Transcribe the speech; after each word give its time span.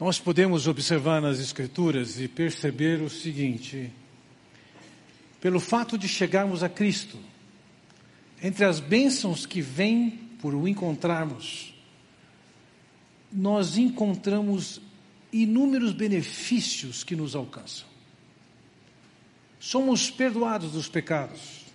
Nós 0.00 0.18
podemos 0.18 0.66
observar 0.66 1.20
nas 1.20 1.38
Escrituras 1.38 2.18
e 2.18 2.26
perceber 2.26 3.02
o 3.02 3.10
seguinte: 3.10 3.92
pelo 5.42 5.60
fato 5.60 5.98
de 5.98 6.08
chegarmos 6.08 6.62
a 6.62 6.70
Cristo, 6.70 7.18
entre 8.42 8.64
as 8.64 8.80
bênçãos 8.80 9.44
que 9.44 9.60
vêm 9.60 10.18
por 10.40 10.54
o 10.54 10.66
encontrarmos, 10.66 11.74
nós 13.30 13.76
encontramos 13.76 14.80
inúmeros 15.30 15.92
benefícios 15.92 17.04
que 17.04 17.14
nos 17.14 17.36
alcançam. 17.36 17.86
Somos 19.58 20.10
perdoados 20.10 20.72
dos 20.72 20.88
pecados, 20.88 21.66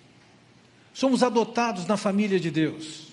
somos 0.96 1.21
adotados 1.21 1.86
na 1.86 1.96
família 1.96 2.39
de 2.39 2.50
Deus, 2.50 3.10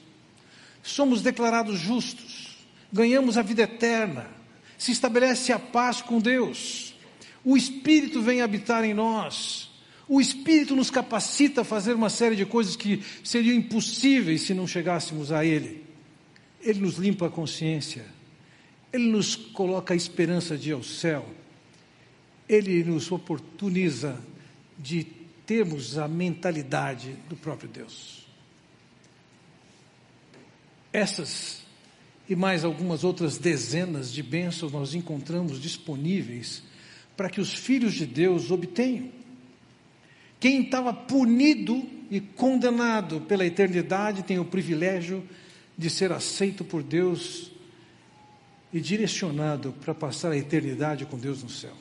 somos 0.83 1.21
declarados 1.21 1.79
justos, 1.79 2.57
ganhamos 2.91 3.37
a 3.37 3.43
vida 3.43 3.65
eterna, 3.65 4.41
se 4.83 4.91
estabelece 4.91 5.53
a 5.53 5.61
paz 5.61 6.03
com 6.03 6.19
Deus, 6.19 6.97
o 7.45 7.57
Espírito 7.57 8.21
vem 8.21 8.43
habitar 8.43 8.83
em 8.83 8.93
nós, 8.93 9.71
o 10.09 10.21
Espírito 10.21 10.75
nos 10.75 10.91
capacita 10.91 11.61
a 11.61 11.65
fazer 11.65 11.93
uma 11.93 12.11
série 12.11 12.35
de 12.35 12.45
coisas 12.45 12.75
que 12.75 13.01
seriam 13.23 13.55
impossíveis 13.55 14.43
se 14.43 14.53
não 14.53 14.67
chegássemos 14.67 15.31
a 15.31 15.45
Ele. 15.45 15.85
Ele 16.61 16.81
nos 16.81 16.97
limpa 16.97 17.29
a 17.29 17.31
consciência, 17.31 18.05
Ele 18.93 19.07
nos 19.07 19.37
coloca 19.37 19.95
a 19.95 19.97
esperança 19.97 20.59
de 20.59 20.71
ir 20.71 20.73
ao 20.73 20.83
céu, 20.83 21.33
Ele 22.49 22.83
nos 22.83 23.13
oportuniza 23.13 24.19
de 24.77 25.05
termos 25.47 25.97
a 25.97 26.09
mentalidade 26.09 27.17
do 27.29 27.37
próprio 27.37 27.69
Deus. 27.69 28.27
Essas 30.93 31.62
e 32.33 32.35
mais 32.35 32.65
algumas 32.65 33.05
outras 33.05 33.37
dezenas 33.37 34.11
de 34.11 34.23
bênçãos 34.23 34.73
nós 34.73 34.95
encontramos 34.95 35.61
disponíveis 35.61 36.63
para 37.15 37.29
que 37.29 37.43
os 37.43 37.53
filhos 37.53 37.93
de 37.93 38.07
Deus 38.07 38.51
obtenham. 38.51 39.11
Quem 40.41 40.63
estava 40.63 40.95
punido 40.95 41.87
e 42.11 42.21
condenado 42.21 43.21
pela 43.21 43.45
eternidade 43.45 44.23
tem 44.23 44.39
o 44.39 44.47
privilégio 44.47 45.23
de 45.77 45.91
ser 45.91 46.11
aceito 46.11 46.65
por 46.65 46.83
Deus 46.83 47.53
e 48.73 48.81
direcionado 48.81 49.75
para 49.85 49.93
passar 49.93 50.33
a 50.33 50.37
eternidade 50.39 51.05
com 51.05 51.19
Deus 51.19 51.43
no 51.43 51.51
céu. 51.51 51.77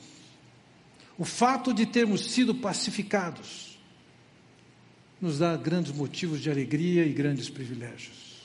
O 1.16 1.24
fato 1.24 1.72
de 1.72 1.86
termos 1.86 2.26
sido 2.26 2.54
pacificados 2.54 3.78
nos 5.18 5.38
dá 5.38 5.56
grandes 5.56 5.92
motivos 5.92 6.42
de 6.42 6.50
alegria 6.50 7.06
e 7.06 7.12
grandes 7.14 7.48
privilégios. 7.48 8.42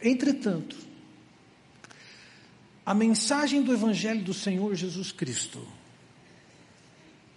Entretanto, 0.00 0.86
a 2.88 2.94
mensagem 2.94 3.60
do 3.60 3.70
Evangelho 3.70 4.22
do 4.24 4.32
Senhor 4.32 4.74
Jesus 4.74 5.12
Cristo, 5.12 5.60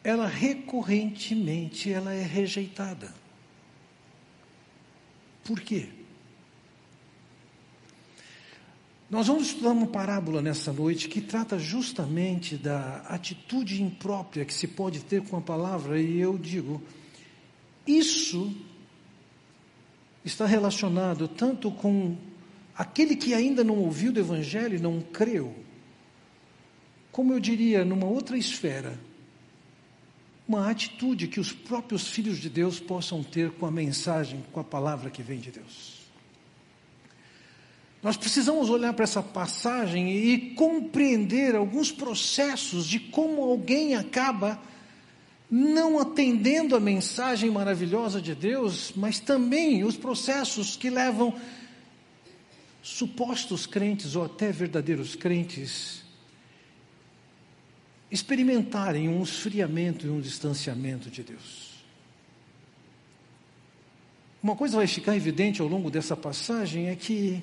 ela 0.01 0.25
recorrentemente 0.25 1.91
ela 1.91 2.13
é 2.13 2.23
rejeitada. 2.23 3.13
Por 5.43 5.59
quê? 5.59 5.89
Nós 9.09 9.27
vamos 9.27 9.47
estudar 9.47 9.71
uma 9.71 9.87
parábola 9.87 10.41
nessa 10.41 10.71
noite 10.71 11.09
que 11.09 11.19
trata 11.19 11.59
justamente 11.59 12.55
da 12.55 12.99
atitude 13.09 13.83
imprópria 13.83 14.45
que 14.45 14.53
se 14.53 14.69
pode 14.69 15.03
ter 15.03 15.21
com 15.21 15.35
a 15.35 15.41
palavra, 15.41 16.01
e 16.01 16.17
eu 16.17 16.37
digo, 16.37 16.81
isso 17.85 18.55
está 20.23 20.45
relacionado 20.45 21.27
tanto 21.27 21.69
com 21.69 22.30
aquele 22.75 23.15
que 23.15 23.33
ainda 23.33 23.63
não 23.63 23.77
ouviu 23.77 24.11
do 24.11 24.19
Evangelho 24.19 24.75
e 24.75 24.81
não 24.81 25.01
creu, 25.01 25.55
como 27.11 27.33
eu 27.33 27.39
diria, 27.39 27.83
numa 27.83 28.05
outra 28.05 28.37
esfera, 28.37 28.97
uma 30.47 30.69
atitude 30.69 31.27
que 31.27 31.39
os 31.39 31.51
próprios 31.51 32.07
filhos 32.07 32.37
de 32.37 32.49
Deus 32.49 32.79
possam 32.79 33.23
ter 33.23 33.51
com 33.51 33.65
a 33.65 33.71
mensagem, 33.71 34.43
com 34.51 34.59
a 34.59 34.63
palavra 34.63 35.09
que 35.09 35.21
vem 35.21 35.39
de 35.39 35.51
Deus. 35.51 36.01
Nós 38.01 38.17
precisamos 38.17 38.69
olhar 38.69 38.93
para 38.93 39.03
essa 39.03 39.21
passagem 39.21 40.11
e 40.11 40.55
compreender 40.55 41.55
alguns 41.55 41.91
processos 41.91 42.87
de 42.87 42.99
como 42.99 43.43
alguém 43.43 43.95
acaba 43.95 44.59
não 45.49 45.99
atendendo 45.99 46.75
a 46.75 46.79
mensagem 46.79 47.51
maravilhosa 47.51 48.21
de 48.21 48.33
Deus, 48.33 48.93
mas 48.95 49.19
também 49.19 49.83
os 49.83 49.97
processos 49.97 50.75
que 50.77 50.89
levam 50.89 51.35
supostos 52.81 53.65
crentes 53.65 54.15
ou 54.15 54.25
até 54.25 54.51
verdadeiros 54.51 55.15
crentes 55.15 56.01
experimentarem 58.09 59.07
um 59.07 59.23
esfriamento 59.23 60.05
e 60.05 60.09
um 60.09 60.19
distanciamento 60.19 61.09
de 61.09 61.23
Deus. 61.23 61.71
Uma 64.43 64.55
coisa 64.55 64.77
vai 64.77 64.87
ficar 64.87 65.15
evidente 65.15 65.61
ao 65.61 65.67
longo 65.67 65.89
dessa 65.89 66.17
passagem 66.17 66.87
é 66.87 66.95
que 66.95 67.41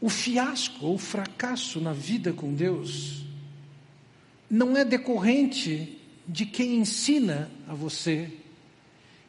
o 0.00 0.10
fiasco 0.10 0.84
ou 0.84 0.98
fracasso 0.98 1.80
na 1.80 1.92
vida 1.92 2.32
com 2.32 2.52
Deus 2.52 3.24
não 4.50 4.76
é 4.76 4.84
decorrente 4.84 5.98
de 6.28 6.44
quem 6.44 6.76
ensina 6.76 7.50
a 7.66 7.74
você 7.74 8.30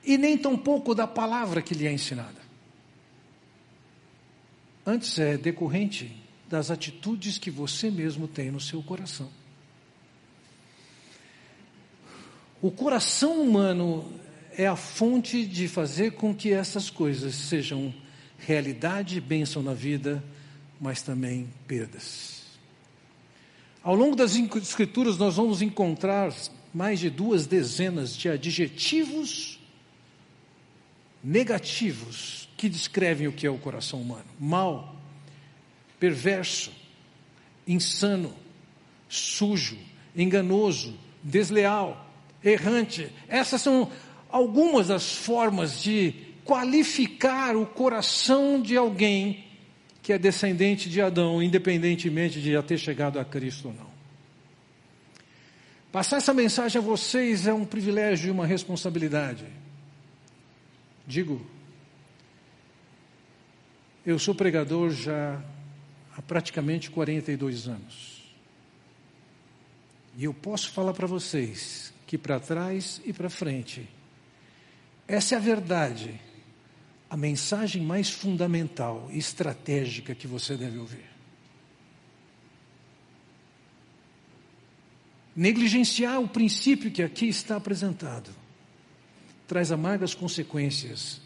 e 0.04 0.18
nem 0.18 0.38
tampouco 0.38 0.96
da 0.96 1.08
palavra 1.08 1.62
que 1.62 1.74
lhe 1.74 1.86
é 1.86 1.92
ensinada. 1.92 2.47
Antes 4.90 5.20
é 5.20 5.38
decorrente 5.38 6.16
das 6.50 6.72
atitudes 6.72 7.38
que 7.38 7.52
você 7.52 7.92
mesmo 7.92 8.26
tem 8.26 8.50
no 8.50 8.62
seu 8.62 8.82
coração. 8.82 9.30
O 12.62 12.72
coração 12.72 13.42
humano 13.42 14.10
é 14.58 14.66
a 14.66 14.78
fonte 14.78 15.46
de 15.46 15.68
fazer 15.68 16.12
com 16.12 16.34
que 16.34 16.54
essas 16.54 16.90
coisas 16.90 17.36
sejam 17.36 17.94
realidade 18.40 19.20
bênção 19.20 19.62
na 19.62 19.74
vida 19.74 20.24
mas 20.80 21.02
também 21.02 21.50
perdas. 21.68 22.44
Ao 23.84 23.96
longo 23.96 24.16
das 24.16 24.36
Escrituras, 24.36 25.18
nós 25.18 25.36
vamos 25.36 25.62
encontrar 25.62 26.34
mais 26.74 27.00
de 27.00 27.10
duas 27.10 27.46
dezenas 27.46 28.16
de 28.16 28.30
adjetivos 28.30 29.60
negativos 31.24 32.47
que 32.58 32.68
descrevem 32.68 33.28
o 33.28 33.32
que 33.32 33.46
é 33.46 33.50
o 33.50 33.58
coração 33.58 34.02
humano: 34.02 34.26
mal, 34.40 34.96
perverso, 36.00 36.72
insano, 37.68 38.34
sujo, 39.08 39.78
enganoso, 40.16 40.98
desleal, 41.24 42.06
errante. 42.44 43.10
Essas 43.28 43.62
são 43.62 43.90
algumas 44.30 44.88
das 44.88 45.14
formas 45.14 45.82
de 45.82 46.14
qualificar 46.44 47.56
o 47.56 47.66
coração 47.66 48.62
de 48.62 48.76
alguém 48.76 49.46
que 50.02 50.14
é 50.14 50.18
descendente 50.18 50.90
de 50.90 51.02
Adão, 51.02 51.44
independentemente 51.44 52.42
de 52.42 52.54
já 52.54 52.64
ter 52.64 52.78
chegado 52.78 53.20
a 53.20 53.26
Cristo 53.26 53.68
ou 53.68 53.74
não. 53.74 53.88
Passar 55.92 56.18
essa 56.18 56.34
mensagem 56.34 56.80
a 56.80 56.84
vocês 56.84 57.46
é 57.48 57.54
um 57.54 57.66
privilégio 57.66 58.30
e 58.30 58.32
uma 58.32 58.46
responsabilidade. 58.46 59.46
Digo, 61.06 61.46
eu 64.08 64.18
sou 64.18 64.34
pregador 64.34 64.90
já 64.92 65.44
há 66.16 66.22
praticamente 66.22 66.90
42 66.90 67.68
anos. 67.68 68.24
E 70.18 70.24
eu 70.24 70.34
posso 70.34 70.72
falar 70.72 70.94
para 70.94 71.06
vocês 71.06 71.94
que 72.08 72.18
para 72.18 72.40
trás 72.40 73.02
e 73.04 73.12
para 73.12 73.30
frente, 73.30 73.86
essa 75.06 75.36
é 75.36 75.38
a 75.38 75.42
verdade 75.42 76.22
a 77.10 77.18
mensagem 77.18 77.82
mais 77.82 78.10
fundamental 78.10 79.10
e 79.12 79.18
estratégica 79.18 80.16
que 80.16 80.26
você 80.26 80.56
deve 80.56 80.78
ouvir. 80.78 81.06
Negligenciar 85.36 86.22
o 86.22 86.30
princípio 86.30 86.92
que 86.92 87.04
aqui 87.04 87.28
está 87.28 87.58
apresentado 87.58 88.30
traz 89.46 89.72
amargas 89.72 90.14
consequências, 90.14 91.22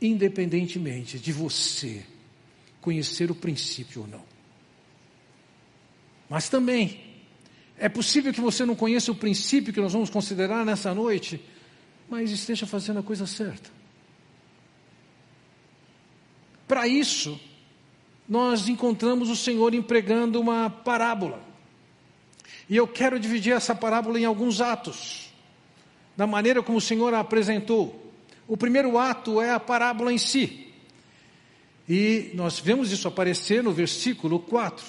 independentemente 0.00 1.18
de 1.18 1.32
você 1.32 2.04
conhecer 2.86 3.32
o 3.32 3.34
princípio 3.34 4.02
ou 4.02 4.06
não. 4.06 4.22
Mas 6.30 6.48
também 6.48 7.00
é 7.76 7.88
possível 7.88 8.32
que 8.32 8.40
você 8.40 8.64
não 8.64 8.76
conheça 8.76 9.10
o 9.10 9.14
princípio 9.16 9.72
que 9.72 9.80
nós 9.80 9.92
vamos 9.92 10.08
considerar 10.08 10.64
nessa 10.64 10.94
noite, 10.94 11.44
mas 12.08 12.30
esteja 12.30 12.64
fazendo 12.64 13.00
a 13.00 13.02
coisa 13.02 13.26
certa. 13.26 13.68
Para 16.68 16.86
isso, 16.86 17.40
nós 18.28 18.68
encontramos 18.68 19.30
o 19.30 19.34
Senhor 19.34 19.74
empregando 19.74 20.40
uma 20.40 20.70
parábola. 20.70 21.42
E 22.70 22.76
eu 22.76 22.86
quero 22.86 23.18
dividir 23.18 23.52
essa 23.52 23.74
parábola 23.74 24.20
em 24.20 24.24
alguns 24.24 24.60
atos, 24.60 25.32
da 26.16 26.24
maneira 26.24 26.62
como 26.62 26.78
o 26.78 26.80
Senhor 26.80 27.12
a 27.14 27.18
apresentou. 27.18 28.12
O 28.46 28.56
primeiro 28.56 28.96
ato 28.96 29.40
é 29.40 29.50
a 29.50 29.58
parábola 29.58 30.12
em 30.12 30.18
si. 30.18 30.65
E 31.88 32.30
nós 32.34 32.58
vemos 32.58 32.90
isso 32.90 33.06
aparecer 33.06 33.62
no 33.62 33.72
versículo 33.72 34.40
4. 34.40 34.84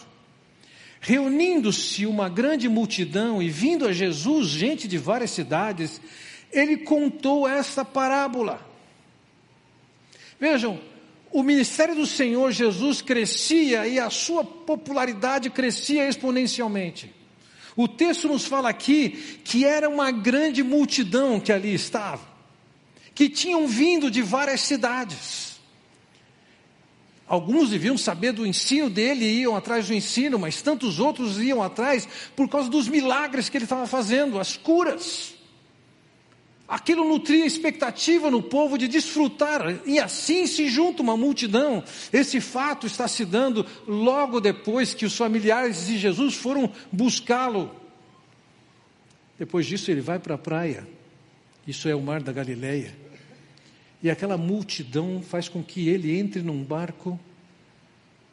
reunindo-se 0.99 2.05
uma 2.05 2.27
grande 2.27 2.67
multidão 2.67 3.41
e 3.41 3.49
vindo 3.49 3.87
a 3.87 3.93
Jesus, 3.93 4.47
gente 4.47 4.87
de 4.87 4.97
várias 4.97 5.29
cidades, 5.31 6.01
ele 6.51 6.77
contou 6.77 7.47
esta 7.47 7.85
parábola. 7.85 8.65
Vejam, 10.39 10.79
o 11.31 11.43
ministério 11.43 11.95
do 11.95 12.05
Senhor 12.05 12.51
Jesus 12.51 13.01
crescia 13.01 13.87
e 13.87 13.99
a 13.99 14.09
sua 14.09 14.43
popularidade 14.43 15.49
crescia 15.49 16.07
exponencialmente. 16.07 17.13
O 17.75 17.87
texto 17.87 18.27
nos 18.27 18.45
fala 18.45 18.69
aqui 18.69 19.39
que 19.43 19.63
era 19.63 19.87
uma 19.87 20.09
grande 20.09 20.63
multidão 20.63 21.39
que 21.39 21.51
ali 21.51 21.73
estava, 21.73 22.27
que 23.13 23.29
tinham 23.29 23.67
vindo 23.67 24.09
de 24.09 24.21
várias 24.21 24.61
cidades. 24.61 25.46
Alguns 27.27 27.69
deviam 27.69 27.97
saber 27.97 28.31
do 28.31 28.45
ensino 28.45 28.89
dele 28.89 29.25
e 29.25 29.41
iam 29.41 29.55
atrás 29.55 29.87
do 29.87 29.93
ensino, 29.93 30.39
mas 30.39 30.61
tantos 30.61 30.97
outros 30.97 31.41
iam 31.41 31.61
atrás 31.61 32.07
por 32.35 32.47
causa 32.47 32.69
dos 32.69 32.87
milagres 32.87 33.49
que 33.49 33.57
ele 33.57 33.65
estava 33.65 33.85
fazendo, 33.85 34.39
as 34.39 34.55
curas. 34.55 35.35
Aquilo 36.65 37.07
nutria 37.07 37.45
expectativa 37.45 38.31
no 38.31 38.41
povo 38.41 38.77
de 38.77 38.87
desfrutar, 38.87 39.61
e 39.85 39.99
assim 39.99 40.47
se 40.47 40.69
junta 40.69 41.01
uma 41.01 41.17
multidão. 41.17 41.83
Esse 42.11 42.39
fato 42.39 42.87
está 42.87 43.07
se 43.07 43.25
dando 43.25 43.65
logo 43.85 44.39
depois 44.39 44.93
que 44.93 45.05
os 45.05 45.15
familiares 45.15 45.87
de 45.87 45.97
Jesus 45.97 46.35
foram 46.35 46.71
buscá-lo. 46.91 47.73
Depois 49.37 49.65
disso, 49.65 49.91
ele 49.91 50.01
vai 50.01 50.19
para 50.19 50.35
a 50.35 50.37
praia, 50.37 50.87
isso 51.65 51.87
é 51.87 51.95
o 51.95 52.01
mar 52.01 52.21
da 52.21 52.31
Galileia, 52.31 52.93
e 54.07 54.09
aquela 54.09 54.37
multidão 54.37 55.21
faz 55.21 55.49
com 55.49 55.61
que 55.61 55.89
ele 55.89 56.17
entre 56.17 56.41
num 56.41 56.63
barco, 56.63 57.19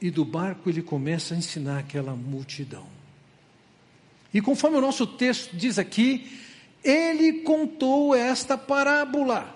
e 0.01 0.09
do 0.09 0.25
barco 0.25 0.71
ele 0.71 0.83
começa 0.83 1.35
a 1.35 1.37
ensinar 1.37 1.81
aquela 1.81 2.15
multidão. 2.15 2.87
E 4.33 4.41
conforme 4.41 4.77
o 4.77 4.81
nosso 4.81 5.05
texto 5.05 5.57
diz 5.57 5.77
aqui, 5.77 6.31
ele 6.85 7.41
contou 7.41 8.15
esta 8.15 8.57
parábola. 8.57 9.53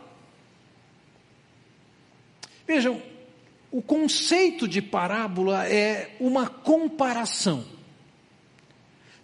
Vejam, 2.66 3.00
o 3.70 3.80
conceito 3.80 4.66
de 4.66 4.82
parábola 4.82 5.68
é 5.68 6.16
uma 6.18 6.48
comparação. 6.48 7.64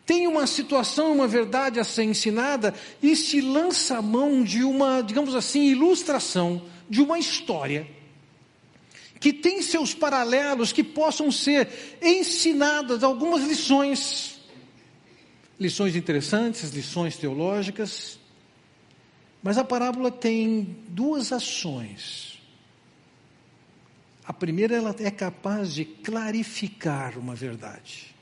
Tem 0.06 0.28
uma 0.28 0.46
situação, 0.46 1.12
uma 1.12 1.26
verdade 1.26 1.80
a 1.80 1.84
ser 1.84 2.04
ensinada 2.04 2.72
e 3.02 3.16
se 3.16 3.40
lança 3.40 3.98
a 3.98 4.02
mão 4.02 4.44
de 4.44 4.62
uma, 4.62 5.02
digamos 5.02 5.34
assim, 5.34 5.64
ilustração 5.64 6.62
de 6.88 7.00
uma 7.00 7.18
história 7.18 7.86
que 9.20 9.32
tem 9.32 9.62
seus 9.62 9.94
paralelos 9.94 10.72
que 10.72 10.84
possam 10.84 11.32
ser 11.32 11.98
ensinadas 12.02 13.02
algumas 13.02 13.42
lições 13.44 14.34
lições 15.58 15.96
interessantes, 15.96 16.70
lições 16.70 17.16
teológicas. 17.16 18.18
Mas 19.42 19.58
a 19.58 19.64
parábola 19.64 20.10
tem 20.10 20.76
duas 20.88 21.32
ações. 21.32 22.40
A 24.24 24.32
primeira, 24.32 24.74
ela 24.74 24.94
é 24.98 25.10
capaz 25.10 25.74
de 25.74 25.84
clarificar 25.84 27.18
uma 27.18 27.34
verdade. 27.34 28.14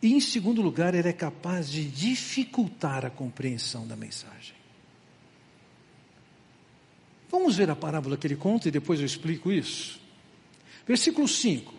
E, 0.00 0.14
em 0.14 0.20
segundo 0.20 0.62
lugar, 0.62 0.94
ela 0.94 1.08
é 1.08 1.12
capaz 1.12 1.68
de 1.68 1.84
dificultar 1.84 3.04
a 3.04 3.10
compreensão 3.10 3.86
da 3.86 3.96
mensagem. 3.96 4.57
Vamos 7.30 7.56
ver 7.56 7.70
a 7.70 7.76
parábola 7.76 8.16
que 8.16 8.26
ele 8.26 8.36
conta 8.36 8.68
e 8.68 8.70
depois 8.70 9.00
eu 9.00 9.06
explico 9.06 9.52
isso. 9.52 10.00
Versículo 10.86 11.28
5. 11.28 11.74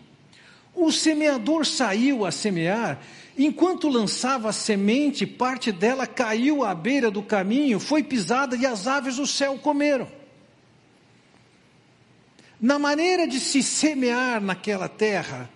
O 0.74 0.92
semeador 0.92 1.66
saiu 1.66 2.24
a 2.24 2.30
semear 2.30 3.00
Enquanto 3.42 3.88
lançava 3.88 4.50
a 4.50 4.52
semente, 4.52 5.26
parte 5.26 5.72
dela 5.72 6.06
caiu 6.06 6.62
à 6.62 6.74
beira 6.74 7.10
do 7.10 7.22
caminho, 7.22 7.80
foi 7.80 8.02
pisada 8.02 8.54
e 8.54 8.66
as 8.66 8.86
aves 8.86 9.16
do 9.16 9.26
céu 9.26 9.56
comeram. 9.56 10.06
Na 12.60 12.78
maneira 12.78 13.26
de 13.26 13.40
se 13.40 13.62
semear 13.62 14.42
naquela 14.42 14.90
terra, 14.90 15.48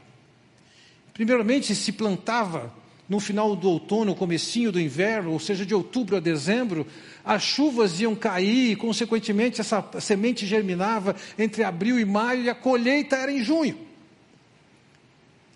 primeiramente 1.12 1.74
se 1.74 1.92
plantava 1.92 2.72
no 3.08 3.20
final 3.20 3.54
do 3.54 3.68
outono, 3.68 4.14
comecinho 4.14 4.72
do 4.72 4.80
inverno, 4.80 5.32
ou 5.32 5.38
seja, 5.38 5.66
de 5.66 5.74
outubro 5.74 6.16
a 6.16 6.20
dezembro, 6.20 6.86
as 7.24 7.42
chuvas 7.42 8.00
iam 8.00 8.14
cair 8.14 8.72
e, 8.72 8.76
consequentemente, 8.76 9.60
essa 9.60 9.84
semente 10.00 10.46
germinava 10.46 11.14
entre 11.38 11.62
abril 11.62 11.98
e 11.98 12.04
maio 12.04 12.44
e 12.44 12.50
a 12.50 12.54
colheita 12.54 13.16
era 13.16 13.30
em 13.30 13.42
junho. 13.42 13.78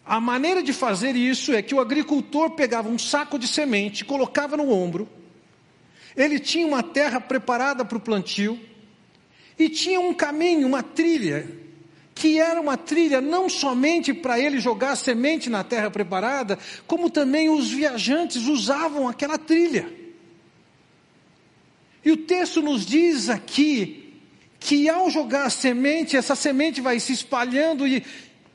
A 0.04 0.20
maneira 0.20 0.62
de 0.62 0.72
fazer 0.72 1.16
isso 1.16 1.52
é 1.52 1.60
que 1.62 1.74
o 1.74 1.80
agricultor 1.80 2.50
pegava 2.50 2.88
um 2.88 2.98
saco 2.98 3.38
de 3.38 3.46
semente, 3.46 4.04
colocava 4.04 4.56
no 4.56 4.70
ombro, 4.70 5.08
ele 6.16 6.38
tinha 6.38 6.66
uma 6.66 6.82
terra 6.82 7.20
preparada 7.20 7.84
para 7.84 7.98
o 7.98 8.00
plantio, 8.00 8.58
e 9.58 9.68
tinha 9.68 10.00
um 10.00 10.14
caminho, 10.14 10.66
uma 10.66 10.82
trilha, 10.82 11.50
que 12.18 12.40
era 12.40 12.60
uma 12.60 12.76
trilha 12.76 13.20
não 13.20 13.48
somente 13.48 14.12
para 14.12 14.40
ele 14.40 14.58
jogar 14.58 14.96
semente 14.96 15.48
na 15.48 15.62
terra 15.62 15.88
preparada, 15.88 16.58
como 16.84 17.08
também 17.08 17.48
os 17.48 17.70
viajantes 17.70 18.48
usavam 18.48 19.06
aquela 19.06 19.38
trilha. 19.38 19.88
E 22.04 22.10
o 22.10 22.16
texto 22.16 22.60
nos 22.60 22.84
diz 22.84 23.28
aqui 23.28 24.20
que 24.58 24.88
ao 24.88 25.08
jogar 25.08 25.46
a 25.46 25.50
semente, 25.50 26.16
essa 26.16 26.34
semente 26.34 26.80
vai 26.80 26.98
se 26.98 27.12
espalhando 27.12 27.86
e, 27.86 28.04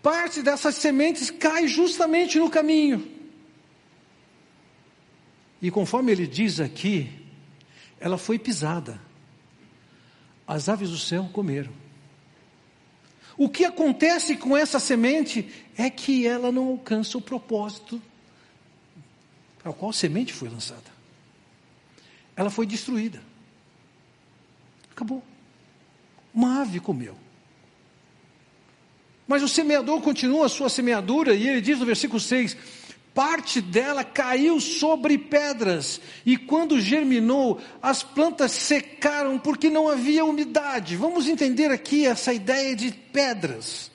parte 0.02 0.42
dessas 0.42 0.76
sementes 0.76 1.32
cai 1.32 1.66
justamente 1.66 2.38
no 2.38 2.50
caminho. 2.50 3.08
E 5.62 5.72
conforme 5.72 6.12
ele 6.12 6.28
diz 6.28 6.60
aqui, 6.60 7.10
ela 7.98 8.18
foi 8.18 8.38
pisada. 8.38 9.00
As 10.46 10.68
aves 10.68 10.90
do 10.90 10.98
céu 10.98 11.30
comeram. 11.32 11.83
O 13.38 13.50
que 13.50 13.66
acontece 13.66 14.36
com 14.38 14.56
essa 14.56 14.80
semente 14.80 15.50
é 15.78 15.90
que 15.90 16.28
ela 16.28 16.52
não 16.52 16.68
alcança 16.68 17.18
o 17.18 17.22
propósito 17.22 18.02
para 19.60 19.72
o 19.72 19.74
qual 19.74 19.90
a 19.90 19.94
semente 19.94 20.34
foi 20.34 20.50
lançada. 20.50 20.94
Ela 22.36 22.50
foi 22.50 22.66
destruída. 22.66 23.22
Acabou. 24.92 25.24
Uma 26.34 26.62
ave 26.62 26.80
comeu. 26.80 27.18
Mas 29.28 29.42
o 29.42 29.48
semeador 29.48 30.02
continua 30.02 30.46
a 30.46 30.50
sua 30.50 30.70
semeadura, 30.70 31.34
e 31.34 31.48
ele 31.48 31.62
diz 31.62 31.80
no 31.80 31.86
versículo 31.86 32.20
6: 32.20 32.58
parte 33.14 33.62
dela 33.62 34.04
caiu 34.04 34.60
sobre 34.60 35.18
pedras, 35.18 36.02
e 36.26 36.36
quando 36.36 36.82
germinou, 36.82 37.62
as 37.82 38.02
plantas 38.02 38.52
secaram 38.52 39.38
porque 39.38 39.70
não 39.70 39.88
havia 39.88 40.26
umidade. 40.26 40.96
Vamos 40.96 41.28
entender 41.28 41.70
aqui 41.72 42.06
essa 42.06 42.34
ideia 42.34 42.76
de 42.76 42.92
pedras. 42.92 43.92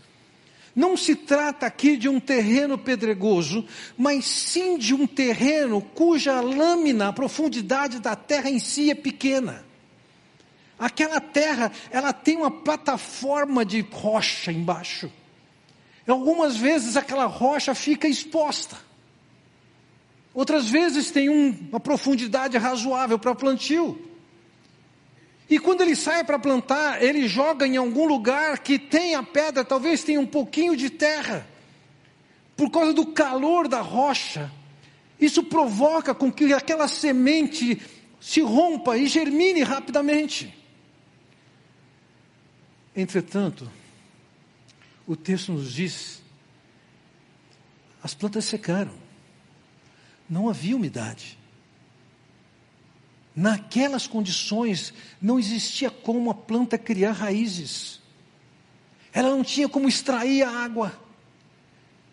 Não 0.74 0.96
se 0.96 1.16
trata 1.16 1.66
aqui 1.66 1.96
de 1.96 2.08
um 2.08 2.20
terreno 2.20 2.78
pedregoso, 2.78 3.66
mas 3.96 4.24
sim 4.24 4.78
de 4.78 4.94
um 4.94 5.08
terreno 5.08 5.80
cuja 5.80 6.40
lâmina, 6.40 7.08
a 7.08 7.12
profundidade 7.12 7.98
da 7.98 8.14
terra 8.14 8.48
em 8.48 8.60
si 8.60 8.88
é 8.88 8.94
pequena. 8.94 9.66
Aquela 10.78 11.20
terra, 11.20 11.72
ela 11.90 12.12
tem 12.12 12.36
uma 12.36 12.52
plataforma 12.52 13.64
de 13.64 13.80
rocha 13.80 14.52
embaixo. 14.52 15.10
Algumas 16.06 16.56
vezes 16.56 16.96
aquela 16.96 17.26
rocha 17.26 17.74
fica 17.74 18.06
exposta. 18.06 18.87
Outras 20.38 20.70
vezes 20.70 21.10
tem 21.10 21.28
um, 21.28 21.48
uma 21.68 21.80
profundidade 21.80 22.56
razoável 22.56 23.18
para 23.18 23.34
plantio. 23.34 24.00
E 25.50 25.58
quando 25.58 25.80
ele 25.80 25.96
sai 25.96 26.22
para 26.22 26.38
plantar, 26.38 27.02
ele 27.02 27.26
joga 27.26 27.66
em 27.66 27.76
algum 27.76 28.06
lugar 28.06 28.60
que 28.60 28.78
tenha 28.78 29.20
pedra, 29.20 29.64
talvez 29.64 30.04
tenha 30.04 30.20
um 30.20 30.26
pouquinho 30.26 30.76
de 30.76 30.90
terra. 30.90 31.44
Por 32.56 32.70
causa 32.70 32.92
do 32.92 33.06
calor 33.06 33.66
da 33.66 33.80
rocha, 33.80 34.48
isso 35.18 35.42
provoca 35.42 36.14
com 36.14 36.30
que 36.30 36.52
aquela 36.52 36.86
semente 36.86 37.82
se 38.20 38.40
rompa 38.40 38.96
e 38.96 39.08
germine 39.08 39.64
rapidamente. 39.64 40.56
Entretanto, 42.94 43.68
o 45.04 45.16
texto 45.16 45.50
nos 45.50 45.72
diz: 45.72 46.22
as 48.00 48.14
plantas 48.14 48.44
secaram, 48.44 49.07
não 50.28 50.48
havia 50.48 50.76
umidade. 50.76 51.38
Naquelas 53.34 54.06
condições, 54.06 54.92
não 55.22 55.38
existia 55.38 55.90
como 55.90 56.30
a 56.30 56.34
planta 56.34 56.76
criar 56.76 57.12
raízes. 57.12 58.00
Ela 59.12 59.30
não 59.30 59.44
tinha 59.44 59.68
como 59.68 59.88
extrair 59.88 60.42
a 60.42 60.50
água. 60.50 60.92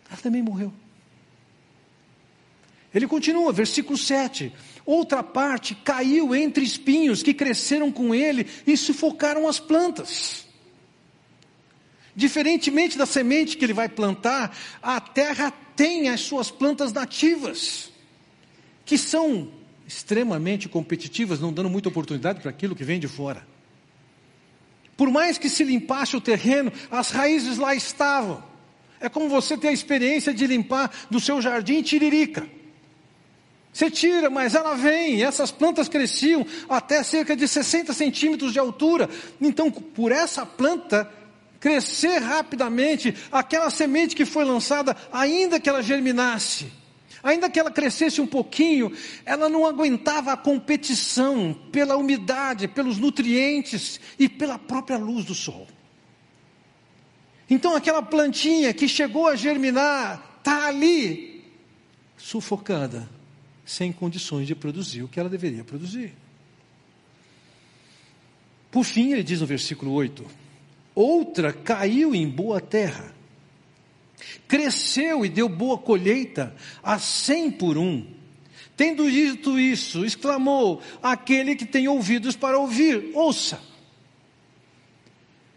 Ela 0.08 0.20
também 0.20 0.42
morreu. 0.42 0.72
Ele 2.94 3.06
continua, 3.06 3.52
versículo 3.52 3.98
7. 3.98 4.52
Outra 4.86 5.22
parte 5.22 5.74
caiu 5.74 6.34
entre 6.34 6.64
espinhos 6.64 7.22
que 7.22 7.34
cresceram 7.34 7.90
com 7.90 8.14
ele 8.14 8.46
e 8.66 8.76
sufocaram 8.76 9.48
as 9.48 9.58
plantas. 9.58 10.46
Diferentemente 12.14 12.96
da 12.96 13.04
semente 13.04 13.58
que 13.58 13.64
ele 13.64 13.74
vai 13.74 13.88
plantar, 13.88 14.56
a 14.80 14.98
terra 14.98 15.52
tem 15.74 16.08
as 16.08 16.20
suas 16.20 16.50
plantas 16.50 16.92
nativas, 16.92 17.90
que 18.86 18.96
são 18.96 19.48
extremamente 19.86 20.68
competitivas, 20.68 21.40
não 21.40 21.52
dando 21.52 21.68
muita 21.68 21.88
oportunidade 21.88 22.40
para 22.40 22.50
aquilo 22.50 22.74
que 22.74 22.84
vem 22.84 22.98
de 22.98 23.08
fora. 23.08 23.46
Por 24.96 25.10
mais 25.10 25.36
que 25.36 25.50
se 25.50 25.62
limpasse 25.62 26.16
o 26.16 26.20
terreno, 26.20 26.72
as 26.90 27.10
raízes 27.10 27.58
lá 27.58 27.74
estavam. 27.74 28.42
É 28.98 29.08
como 29.08 29.28
você 29.28 29.58
ter 29.58 29.68
a 29.68 29.72
experiência 29.72 30.32
de 30.32 30.46
limpar 30.46 30.90
do 31.10 31.20
seu 31.20 31.42
jardim 31.42 31.82
tiririca. 31.82 32.48
Você 33.72 33.90
tira, 33.90 34.30
mas 34.30 34.54
ela 34.54 34.74
vem, 34.74 35.16
e 35.16 35.22
essas 35.22 35.50
plantas 35.50 35.86
cresciam 35.86 36.46
até 36.66 37.02
cerca 37.02 37.36
de 37.36 37.46
60 37.46 37.92
centímetros 37.92 38.54
de 38.54 38.58
altura. 38.58 39.10
Então, 39.38 39.70
por 39.70 40.12
essa 40.12 40.46
planta 40.46 41.12
crescer 41.60 42.18
rapidamente, 42.18 43.14
aquela 43.30 43.68
semente 43.68 44.16
que 44.16 44.24
foi 44.24 44.44
lançada, 44.46 44.96
ainda 45.12 45.60
que 45.60 45.68
ela 45.68 45.82
germinasse, 45.82 46.72
ainda 47.22 47.50
que 47.50 47.58
ela 47.58 47.70
crescesse 47.70 48.20
um 48.20 48.26
pouquinho, 48.26 48.92
ela 49.24 49.48
não 49.48 49.66
aguentava 49.66 50.32
a 50.32 50.36
competição 50.36 51.54
pela 51.72 51.96
umidade, 51.96 52.68
pelos 52.68 52.98
nutrientes 52.98 54.00
e 54.18 54.28
pela 54.28 54.58
própria 54.58 54.98
luz 54.98 55.24
do 55.24 55.34
sol. 55.34 55.66
Então 57.48 57.74
aquela 57.74 58.02
plantinha 58.02 58.74
que 58.74 58.88
chegou 58.88 59.28
a 59.28 59.36
germinar, 59.36 60.38
está 60.38 60.66
ali, 60.66 61.44
sufocada 62.16 63.08
sem 63.64 63.92
condições 63.92 64.46
de 64.46 64.54
produzir 64.54 65.02
o 65.02 65.08
que 65.08 65.18
ela 65.18 65.28
deveria 65.28 65.64
produzir. 65.64 66.12
Por 68.70 68.84
fim, 68.84 69.12
ele 69.12 69.22
diz 69.22 69.40
no 69.40 69.46
versículo 69.46 69.92
8: 69.92 70.24
Outra 70.94 71.52
caiu 71.52 72.14
em 72.14 72.28
boa 72.28 72.60
terra, 72.60 73.15
cresceu 74.46 75.24
e 75.24 75.28
deu 75.28 75.48
boa 75.48 75.78
colheita, 75.78 76.54
a 76.82 76.98
cem 76.98 77.50
por 77.50 77.76
um. 77.76 78.06
Tendo 78.76 79.10
dito 79.10 79.58
isso, 79.58 80.04
exclamou 80.04 80.82
aquele 81.02 81.56
que 81.56 81.64
tem 81.64 81.88
ouvidos 81.88 82.36
para 82.36 82.58
ouvir: 82.58 83.10
ouça. 83.14 83.58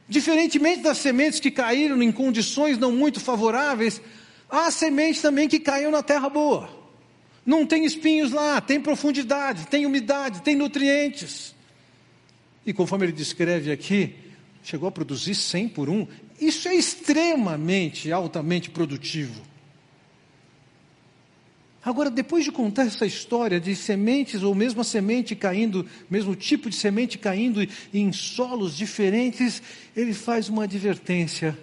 Diferentemente 0.08 0.82
das 0.82 0.98
sementes 0.98 1.40
que 1.40 1.52
caíram 1.52 2.02
em 2.02 2.12
condições 2.12 2.78
não 2.78 2.92
muito 2.92 3.20
favoráveis, 3.20 4.02
há 4.50 4.72
sementes 4.72 5.22
também 5.22 5.48
que 5.48 5.60
caíram 5.60 5.92
na 5.92 6.02
terra 6.02 6.30
boa. 6.30 6.80
Não 7.46 7.66
tem 7.66 7.86
espinhos 7.86 8.32
lá, 8.32 8.60
tem 8.62 8.80
profundidade, 8.80 9.68
tem 9.68 9.86
umidade, 9.86 10.42
tem 10.42 10.56
nutrientes. 10.56 11.54
E 12.66 12.74
conforme 12.74 13.06
ele 13.06 13.12
descreve 13.12 13.72
aqui, 13.72 14.16
chegou 14.64 14.88
a 14.88 14.92
produzir 14.92 15.36
100 15.36 15.70
por 15.70 15.90
um. 15.90 16.08
Isso 16.40 16.68
é 16.68 16.76
extremamente, 16.76 18.12
altamente 18.12 18.70
produtivo. 18.70 19.42
Agora, 21.84 22.10
depois 22.10 22.44
de 22.44 22.52
contar 22.52 22.86
essa 22.86 23.06
história 23.06 23.60
de 23.60 23.76
sementes, 23.76 24.44
ou 24.44 24.54
mesmo 24.54 24.82
a 24.82 24.84
semente 24.84 25.36
caindo, 25.36 25.88
mesmo 26.10 26.36
tipo 26.36 26.70
de 26.70 26.76
semente 26.76 27.18
caindo 27.18 27.66
em 27.94 28.12
solos 28.12 28.76
diferentes, 28.76 29.62
ele 29.96 30.14
faz 30.14 30.50
uma 30.50 30.66
advertência. 30.66 31.58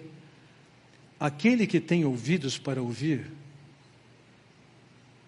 Aquele 1.19 1.65
que 1.65 1.79
tem 1.79 2.03
ouvidos 2.03 2.57
para 2.57 2.81
ouvir, 2.81 3.31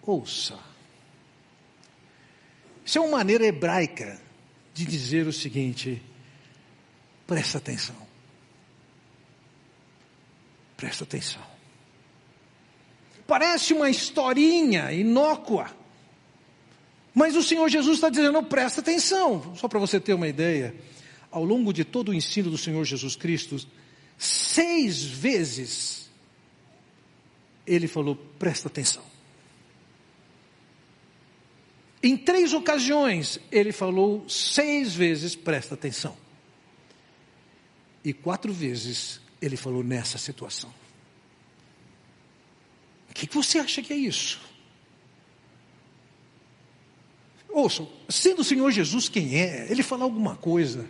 ouça. 0.02 0.58
Isso 2.84 2.98
é 2.98 3.00
uma 3.00 3.18
maneira 3.18 3.46
hebraica 3.46 4.20
de 4.74 4.84
dizer 4.84 5.26
o 5.26 5.32
seguinte: 5.32 6.02
presta 7.26 7.58
atenção. 7.58 8.09
Presta 10.80 11.04
atenção. 11.04 11.42
Parece 13.26 13.74
uma 13.74 13.90
historinha 13.90 14.90
inócua, 14.90 15.70
mas 17.14 17.36
o 17.36 17.42
Senhor 17.42 17.68
Jesus 17.68 17.98
está 17.98 18.08
dizendo: 18.08 18.42
presta 18.42 18.80
atenção. 18.80 19.54
Só 19.56 19.68
para 19.68 19.78
você 19.78 20.00
ter 20.00 20.14
uma 20.14 20.26
ideia, 20.26 20.74
ao 21.30 21.44
longo 21.44 21.70
de 21.70 21.84
todo 21.84 22.08
o 22.08 22.14
ensino 22.14 22.50
do 22.50 22.56
Senhor 22.56 22.82
Jesus 22.86 23.14
Cristo, 23.14 23.58
seis 24.16 25.04
vezes 25.04 26.08
ele 27.66 27.86
falou: 27.86 28.16
presta 28.38 28.68
atenção. 28.68 29.04
Em 32.02 32.16
três 32.16 32.54
ocasiões, 32.54 33.38
ele 33.52 33.70
falou 33.70 34.26
seis 34.26 34.94
vezes, 34.94 35.36
presta 35.36 35.74
atenção. 35.74 36.16
E 38.02 38.14
quatro 38.14 38.50
vezes, 38.50 39.20
ele 39.40 39.56
falou 39.56 39.82
nessa 39.82 40.18
situação. 40.18 40.72
O 43.10 43.14
que 43.14 43.28
você 43.32 43.58
acha 43.58 43.82
que 43.82 43.92
é 43.92 43.96
isso? 43.96 44.40
Ouçam, 47.48 47.90
sendo 48.08 48.40
o 48.40 48.44
Senhor 48.44 48.70
Jesus 48.70 49.08
quem 49.08 49.40
é, 49.40 49.70
ele 49.70 49.82
falar 49.82 50.04
alguma 50.04 50.36
coisa, 50.36 50.88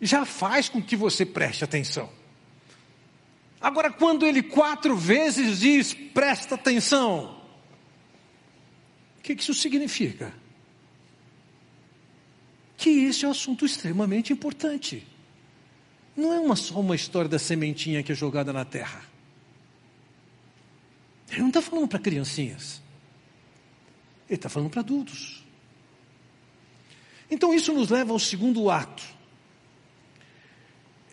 já 0.00 0.24
faz 0.24 0.68
com 0.68 0.82
que 0.82 0.96
você 0.96 1.24
preste 1.24 1.64
atenção. 1.64 2.10
Agora, 3.60 3.90
quando 3.90 4.26
ele 4.26 4.42
quatro 4.42 4.94
vezes 4.94 5.60
diz, 5.60 5.94
presta 5.94 6.54
atenção, 6.54 7.40
o 9.18 9.22
que 9.22 9.32
isso 9.32 9.54
significa? 9.54 10.34
que 12.84 12.90
esse 12.90 13.24
é 13.24 13.28
um 13.28 13.30
assunto 13.30 13.64
extremamente 13.64 14.30
importante. 14.30 15.06
Não 16.16 16.32
é 16.32 16.38
uma, 16.38 16.56
só 16.56 16.78
uma 16.78 16.94
história 16.94 17.28
da 17.28 17.38
sementinha 17.38 18.02
que 18.02 18.12
é 18.12 18.14
jogada 18.14 18.52
na 18.52 18.64
terra. 18.64 19.02
Ele 21.30 21.40
não 21.40 21.48
está 21.48 21.60
falando 21.60 21.88
para 21.88 21.98
criancinhas. 21.98 22.80
Ele 24.28 24.36
está 24.36 24.48
falando 24.48 24.70
para 24.70 24.80
adultos. 24.80 25.44
Então 27.30 27.52
isso 27.52 27.72
nos 27.72 27.90
leva 27.90 28.12
ao 28.12 28.18
segundo 28.18 28.70
ato. 28.70 29.04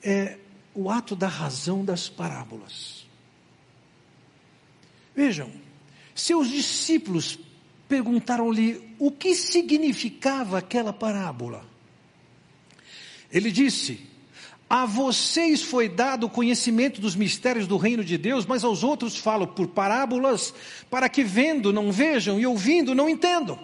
É 0.03 0.37
o 0.73 0.89
ato 0.89 1.15
da 1.15 1.27
razão 1.27 1.83
das 1.83 2.07
parábolas. 2.07 3.05
Vejam, 5.15 5.51
seus 6.13 6.49
discípulos 6.49 7.39
perguntaram-lhe 7.87 8.95
o 8.97 9.11
que 9.11 9.35
significava 9.35 10.59
aquela 10.59 10.93
parábola. 10.93 11.65
Ele 13.31 13.51
disse: 13.51 14.10
A 14.73 14.85
vocês 14.85 15.61
foi 15.61 15.89
dado 15.89 16.27
o 16.27 16.29
conhecimento 16.29 17.01
dos 17.01 17.13
mistérios 17.13 17.67
do 17.67 17.75
reino 17.75 18.05
de 18.05 18.17
Deus, 18.17 18.45
mas 18.45 18.63
aos 18.63 18.85
outros 18.85 19.17
falo 19.17 19.45
por 19.45 19.67
parábolas, 19.67 20.53
para 20.89 21.09
que 21.09 21.25
vendo 21.25 21.73
não 21.73 21.91
vejam 21.91 22.39
e 22.39 22.47
ouvindo 22.47 22.95
não 22.95 23.09
entendam. 23.09 23.59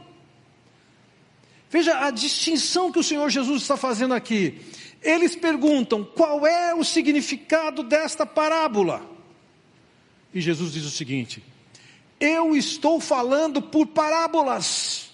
Veja 1.70 1.98
a 2.06 2.12
distinção 2.12 2.92
que 2.92 3.00
o 3.00 3.04
Senhor 3.04 3.30
Jesus 3.30 3.62
está 3.62 3.78
fazendo 3.78 4.14
aqui. 4.14 4.60
Eles 5.02 5.34
perguntam 5.34 6.04
qual 6.04 6.46
é 6.46 6.76
o 6.76 6.84
significado 6.84 7.84
desta 7.84 8.26
parábola. 8.26 9.02
E 10.34 10.42
Jesus 10.42 10.74
diz 10.74 10.84
o 10.84 10.92
seguinte: 10.92 11.42
eu 12.20 12.54
estou 12.54 13.00
falando 13.00 13.62
por 13.62 13.88
parábolas. 13.88 15.07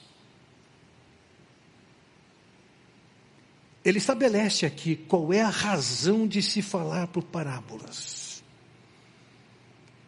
Ele 3.83 3.97
estabelece 3.97 4.65
aqui 4.65 4.95
qual 4.95 5.33
é 5.33 5.41
a 5.41 5.49
razão 5.49 6.25
de 6.27 6.41
se 6.41 6.61
falar 6.61 7.07
por 7.07 7.23
parábolas. 7.23 8.41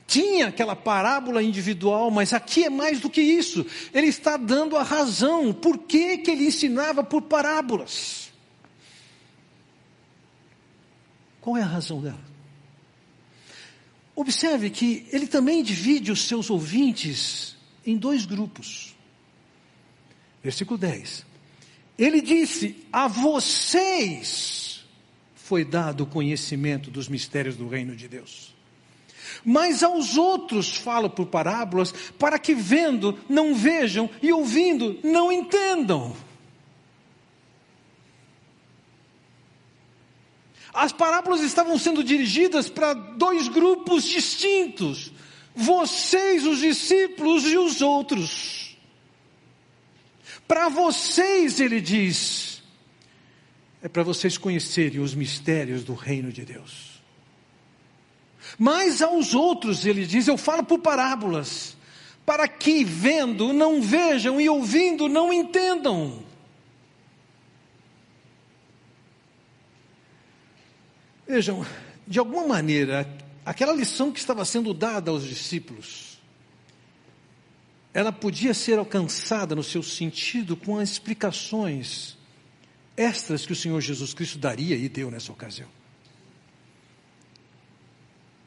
Tinha 0.08 0.48
aquela 0.48 0.76
parábola 0.76 1.44
individual, 1.44 2.10
mas 2.10 2.32
aqui 2.32 2.64
é 2.64 2.70
mais 2.70 3.00
do 3.02 3.10
que 3.10 3.22
isso. 3.22 3.66
Ele 3.94 4.08
está 4.08 4.38
dando 4.38 4.78
a 4.78 4.84
razão, 4.84 5.52
por 5.52 5.80
que, 5.80 6.20
que 6.20 6.32
ele 6.32 6.46
ensinava 6.46 7.04
por 7.04 7.24
parábolas. 7.24 8.32
Qual 11.42 11.58
é 11.58 11.62
a 11.62 11.66
razão 11.66 12.02
dela? 12.02 12.24
Observe 14.16 14.70
que 14.70 15.06
ele 15.12 15.28
também 15.28 15.62
divide 15.62 16.12
os 16.12 16.28
seus 16.28 16.50
ouvintes 16.50 17.58
em 17.86 17.98
dois 17.98 18.26
grupos. 18.26 18.96
Versículo 20.42 20.78
10. 20.78 21.26
Ele 21.98 22.22
disse: 22.22 22.76
A 22.92 23.08
vocês 23.08 24.84
foi 25.36 25.64
dado 25.64 26.02
o 26.02 26.08
conhecimento 26.08 26.90
dos 26.90 27.08
mistérios 27.08 27.56
do 27.56 27.68
reino 27.68 27.96
de 27.96 28.08
Deus. 28.08 28.54
Mas 29.44 29.84
aos 29.84 30.18
outros 30.18 30.76
falo 30.76 31.10
por 31.10 31.28
parábolas, 31.28 31.94
para 32.18 32.40
que 32.40 32.56
vendo 32.56 33.18
não 33.30 33.54
vejam 33.54 34.10
e 34.22 34.32
ouvindo 34.32 35.00
não 35.04 35.32
entendam. 35.32 36.16
As 40.74 40.92
parábolas 40.92 41.42
estavam 41.42 41.78
sendo 41.78 42.04
dirigidas 42.04 42.68
para 42.68 42.94
dois 42.94 43.48
grupos 43.48 44.04
distintos: 44.04 45.12
vocês, 45.56 46.46
os 46.46 46.60
discípulos, 46.60 47.46
e 47.46 47.58
os 47.58 47.82
outros. 47.82 48.65
Para 50.48 50.70
vocês, 50.70 51.60
ele 51.60 51.82
diz, 51.82 52.62
é 53.82 53.88
para 53.88 54.04
vocês 54.04 54.38
conhecerem 54.38 55.00
os 55.00 55.16
mistérios 55.16 55.84
do 55.84 55.94
reino 55.94 56.32
de 56.32 56.46
Deus. 56.46 57.02
Mas 58.58 59.02
aos 59.02 59.34
outros, 59.34 59.86
ele 59.86 60.06
diz, 60.06 60.28
eu 60.28 60.38
falo 60.38 60.64
por 60.64 60.80
parábolas, 60.80 61.76
para 62.26 62.48
que 62.48 62.84
vendo 62.84 63.54
não 63.54 63.82
vejam 63.82 64.40
e 64.40 64.48
ouvindo 64.48 65.10
não 65.10 65.34
entendam. 65.34 66.24
Vejam, 71.28 71.66
de 72.08 72.20
alguma 72.20 72.48
maneira, 72.48 73.08
aquela 73.44 73.74
lição 73.74 74.12
que 74.12 74.20
estava 74.20 74.46
sendo 74.46 74.74
dada 74.74 75.10
aos 75.10 75.24
discípulos, 75.24 76.15
ela 77.96 78.12
podia 78.12 78.54
ser 78.54 78.78
alcançada 78.78 79.56
no 79.56 79.64
seu 79.64 79.82
sentido 79.82 80.58
com 80.58 80.78
as 80.78 80.92
explicações 80.92 82.18
extras 82.98 83.46
que 83.46 83.54
o 83.54 83.56
Senhor 83.56 83.80
Jesus 83.80 84.14
Cristo 84.14 84.38
daria 84.38 84.76
e 84.76 84.90
deu 84.90 85.10
nessa 85.10 85.32
ocasião. 85.32 85.70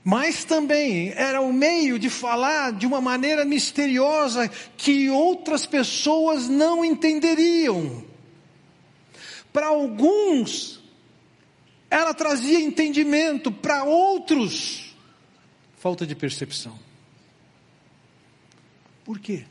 Mas 0.04 0.44
também 0.44 1.14
era 1.16 1.40
o 1.40 1.50
meio 1.50 1.98
de 1.98 2.10
falar 2.10 2.72
de 2.72 2.86
uma 2.86 3.00
maneira 3.00 3.42
misteriosa 3.42 4.48
que 4.76 5.08
outras 5.08 5.64
pessoas 5.64 6.46
não 6.46 6.84
entenderiam. 6.84 8.04
Para 9.50 9.68
alguns, 9.68 10.78
ela 11.90 12.12
trazia 12.12 12.60
entendimento, 12.60 13.50
para 13.50 13.84
outros, 13.84 14.94
falta 15.78 16.06
de 16.06 16.14
percepção. 16.14 16.87
Por 19.08 19.18
quê? 19.18 19.46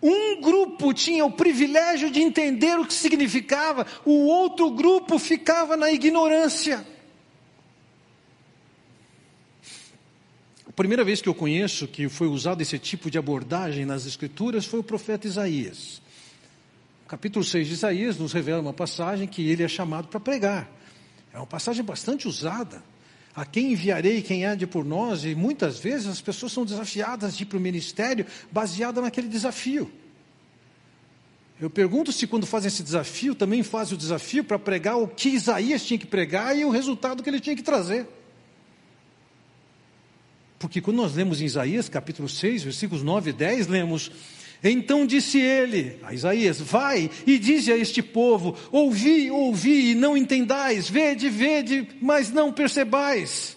Um 0.00 0.40
grupo 0.40 0.94
tinha 0.94 1.24
o 1.24 1.32
privilégio 1.32 2.12
de 2.12 2.20
entender 2.20 2.78
o 2.78 2.86
que 2.86 2.94
significava, 2.94 3.84
o 4.04 4.26
outro 4.26 4.70
grupo 4.70 5.18
ficava 5.18 5.76
na 5.76 5.90
ignorância. 5.90 6.86
A 10.64 10.72
primeira 10.76 11.02
vez 11.02 11.20
que 11.20 11.28
eu 11.28 11.34
conheço 11.34 11.88
que 11.88 12.08
foi 12.08 12.28
usado 12.28 12.62
esse 12.62 12.78
tipo 12.78 13.10
de 13.10 13.18
abordagem 13.18 13.84
nas 13.84 14.06
Escrituras 14.06 14.64
foi 14.64 14.78
o 14.78 14.84
profeta 14.84 15.26
Isaías. 15.26 16.00
O 17.04 17.08
capítulo 17.08 17.44
6 17.44 17.66
de 17.66 17.72
Isaías 17.72 18.16
nos 18.16 18.32
revela 18.32 18.60
uma 18.60 18.72
passagem 18.72 19.26
que 19.26 19.50
ele 19.50 19.64
é 19.64 19.68
chamado 19.68 20.06
para 20.06 20.20
pregar. 20.20 20.70
É 21.32 21.36
uma 21.36 21.48
passagem 21.48 21.84
bastante 21.84 22.28
usada. 22.28 22.80
A 23.38 23.44
quem 23.44 23.70
enviarei, 23.70 24.20
quem 24.20 24.44
há 24.44 24.56
de 24.56 24.66
por 24.66 24.84
nós, 24.84 25.24
e 25.24 25.32
muitas 25.32 25.78
vezes 25.78 26.08
as 26.08 26.20
pessoas 26.20 26.50
são 26.50 26.64
desafiadas 26.64 27.36
de 27.36 27.44
ir 27.44 27.46
para 27.46 27.56
o 27.56 27.60
ministério 27.60 28.26
baseada 28.50 29.00
naquele 29.00 29.28
desafio. 29.28 29.88
Eu 31.60 31.70
pergunto 31.70 32.10
se 32.10 32.26
quando 32.26 32.48
fazem 32.48 32.66
esse 32.66 32.82
desafio, 32.82 33.36
também 33.36 33.62
fazem 33.62 33.94
o 33.94 33.96
desafio 33.96 34.42
para 34.42 34.58
pregar 34.58 34.98
o 34.98 35.06
que 35.06 35.28
Isaías 35.28 35.86
tinha 35.86 35.96
que 35.96 36.06
pregar 36.06 36.58
e 36.58 36.64
o 36.64 36.70
resultado 36.70 37.22
que 37.22 37.30
ele 37.30 37.38
tinha 37.38 37.54
que 37.54 37.62
trazer. 37.62 38.08
Porque 40.58 40.80
quando 40.80 40.96
nós 40.96 41.14
lemos 41.14 41.40
em 41.40 41.44
Isaías 41.44 41.88
capítulo 41.88 42.28
6, 42.28 42.64
versículos 42.64 43.04
9 43.04 43.30
e 43.30 43.32
10, 43.32 43.68
lemos: 43.68 44.10
Então 44.62 45.06
disse 45.06 45.38
ele, 45.38 45.98
a 46.02 46.12
Isaías: 46.12 46.60
Vai 46.60 47.10
e 47.26 47.38
dize 47.38 47.72
a 47.72 47.76
este 47.76 48.02
povo: 48.02 48.56
Ouvi, 48.72 49.30
ouvi 49.30 49.92
e 49.92 49.94
não 49.94 50.16
entendais, 50.16 50.88
vede, 50.88 51.28
vede, 51.28 51.88
mas 52.00 52.30
não 52.30 52.52
percebais. 52.52 53.56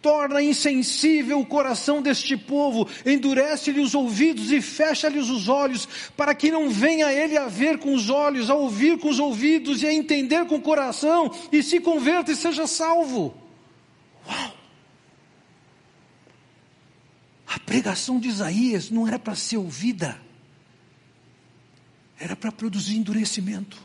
Torna 0.00 0.40
insensível 0.40 1.40
o 1.40 1.46
coração 1.46 2.00
deste 2.00 2.36
povo, 2.36 2.88
endurece-lhe 3.04 3.80
os 3.80 3.94
ouvidos 3.94 4.52
e 4.52 4.62
fecha-lhes 4.62 5.28
os 5.28 5.48
olhos, 5.48 5.88
para 6.16 6.34
que 6.34 6.52
não 6.52 6.70
venha 6.70 7.12
ele 7.12 7.36
a 7.36 7.48
ver 7.48 7.78
com 7.78 7.92
os 7.92 8.08
olhos, 8.08 8.48
a 8.48 8.54
ouvir 8.54 8.96
com 8.98 9.08
os 9.08 9.18
ouvidos 9.18 9.82
e 9.82 9.86
a 9.86 9.92
entender 9.92 10.46
com 10.46 10.54
o 10.54 10.62
coração, 10.62 11.34
e 11.50 11.62
se 11.64 11.80
converta 11.80 12.30
e 12.30 12.36
seja 12.36 12.66
salvo. 12.66 13.34
Uau! 14.26 14.54
A 17.48 17.58
pregação 17.58 18.20
de 18.20 18.28
Isaías 18.28 18.90
não 18.90 19.08
era 19.08 19.18
para 19.18 19.34
ser 19.34 19.56
ouvida, 19.56 20.20
era 22.18 22.34
para 22.34 22.50
produzir 22.50 22.96
endurecimento. 22.96 23.78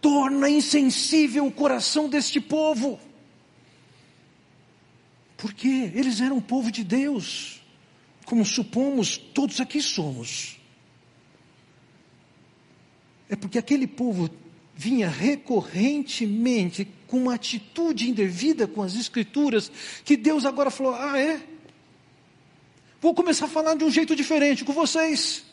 Torna 0.00 0.48
insensível 0.48 1.46
o 1.46 1.52
coração 1.52 2.08
deste 2.08 2.40
povo. 2.40 2.98
Porque 5.36 5.68
eles 5.94 6.20
eram 6.20 6.40
povo 6.40 6.70
de 6.70 6.82
Deus, 6.82 7.60
como 8.24 8.44
supomos 8.44 9.16
todos 9.16 9.60
aqui 9.60 9.80
somos. 9.82 10.58
É 13.28 13.36
porque 13.36 13.58
aquele 13.58 13.86
povo 13.86 14.30
vinha 14.74 15.08
recorrentemente 15.08 16.88
com 17.06 17.18
uma 17.18 17.34
atitude 17.34 18.08
indevida 18.08 18.66
com 18.66 18.82
as 18.82 18.94
Escrituras, 18.96 19.70
que 20.04 20.16
Deus 20.16 20.44
agora 20.44 20.70
falou: 20.70 20.94
Ah, 20.94 21.18
é? 21.18 21.53
Vou 23.04 23.12
começar 23.12 23.44
a 23.44 23.48
falar 23.48 23.74
de 23.74 23.84
um 23.84 23.90
jeito 23.90 24.16
diferente 24.16 24.64
com 24.64 24.72
vocês. 24.72 25.44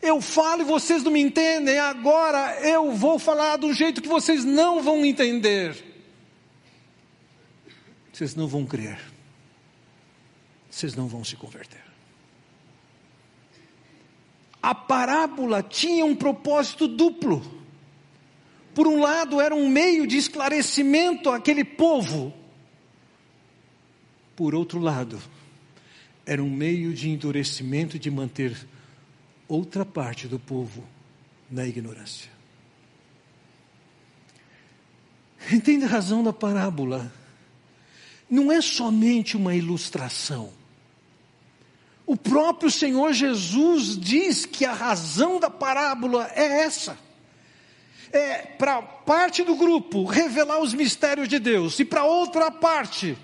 Eu 0.00 0.22
falo 0.22 0.62
e 0.62 0.64
vocês 0.64 1.02
não 1.02 1.12
me 1.12 1.20
entendem, 1.20 1.78
agora 1.78 2.58
eu 2.62 2.92
vou 2.92 3.18
falar 3.18 3.58
de 3.58 3.66
um 3.66 3.74
jeito 3.74 4.00
que 4.00 4.08
vocês 4.08 4.42
não 4.42 4.82
vão 4.82 5.04
entender. 5.04 5.76
Vocês 8.10 8.34
não 8.34 8.48
vão 8.48 8.64
crer. 8.64 8.98
Vocês 10.70 10.94
não 10.94 11.06
vão 11.06 11.22
se 11.22 11.36
converter. 11.36 11.84
A 14.62 14.74
parábola 14.74 15.62
tinha 15.62 16.06
um 16.06 16.16
propósito 16.16 16.88
duplo 16.88 17.44
por 18.74 18.86
um 18.88 18.98
lado, 18.98 19.42
era 19.42 19.54
um 19.54 19.68
meio 19.68 20.06
de 20.06 20.16
esclarecimento 20.16 21.28
àquele 21.28 21.64
povo, 21.64 22.32
por 24.34 24.54
outro 24.54 24.80
lado, 24.80 25.20
era 26.26 26.42
um 26.42 26.50
meio 26.50 26.92
de 26.92 27.08
endurecimento 27.08 27.98
de 27.98 28.10
manter 28.10 28.66
outra 29.48 29.84
parte 29.84 30.26
do 30.26 30.38
povo 30.38 30.84
na 31.50 31.64
ignorância. 31.66 32.30
Entende 35.52 35.84
a 35.84 35.88
razão 35.88 36.24
da 36.24 36.32
parábola? 36.32 37.12
Não 38.28 38.50
é 38.50 38.60
somente 38.60 39.36
uma 39.36 39.54
ilustração. 39.54 40.52
O 42.04 42.16
próprio 42.16 42.70
Senhor 42.70 43.12
Jesus 43.12 43.96
diz 43.96 44.44
que 44.44 44.64
a 44.64 44.72
razão 44.72 45.38
da 45.38 45.48
parábola 45.48 46.30
é 46.34 46.62
essa 46.62 46.98
é 48.12 48.38
para 48.38 48.80
parte 48.82 49.42
do 49.42 49.56
grupo 49.56 50.04
revelar 50.04 50.60
os 50.60 50.72
mistérios 50.72 51.28
de 51.28 51.38
Deus 51.38 51.78
e 51.78 51.84
para 51.84 52.04
outra 52.04 52.50
parte 52.50 53.16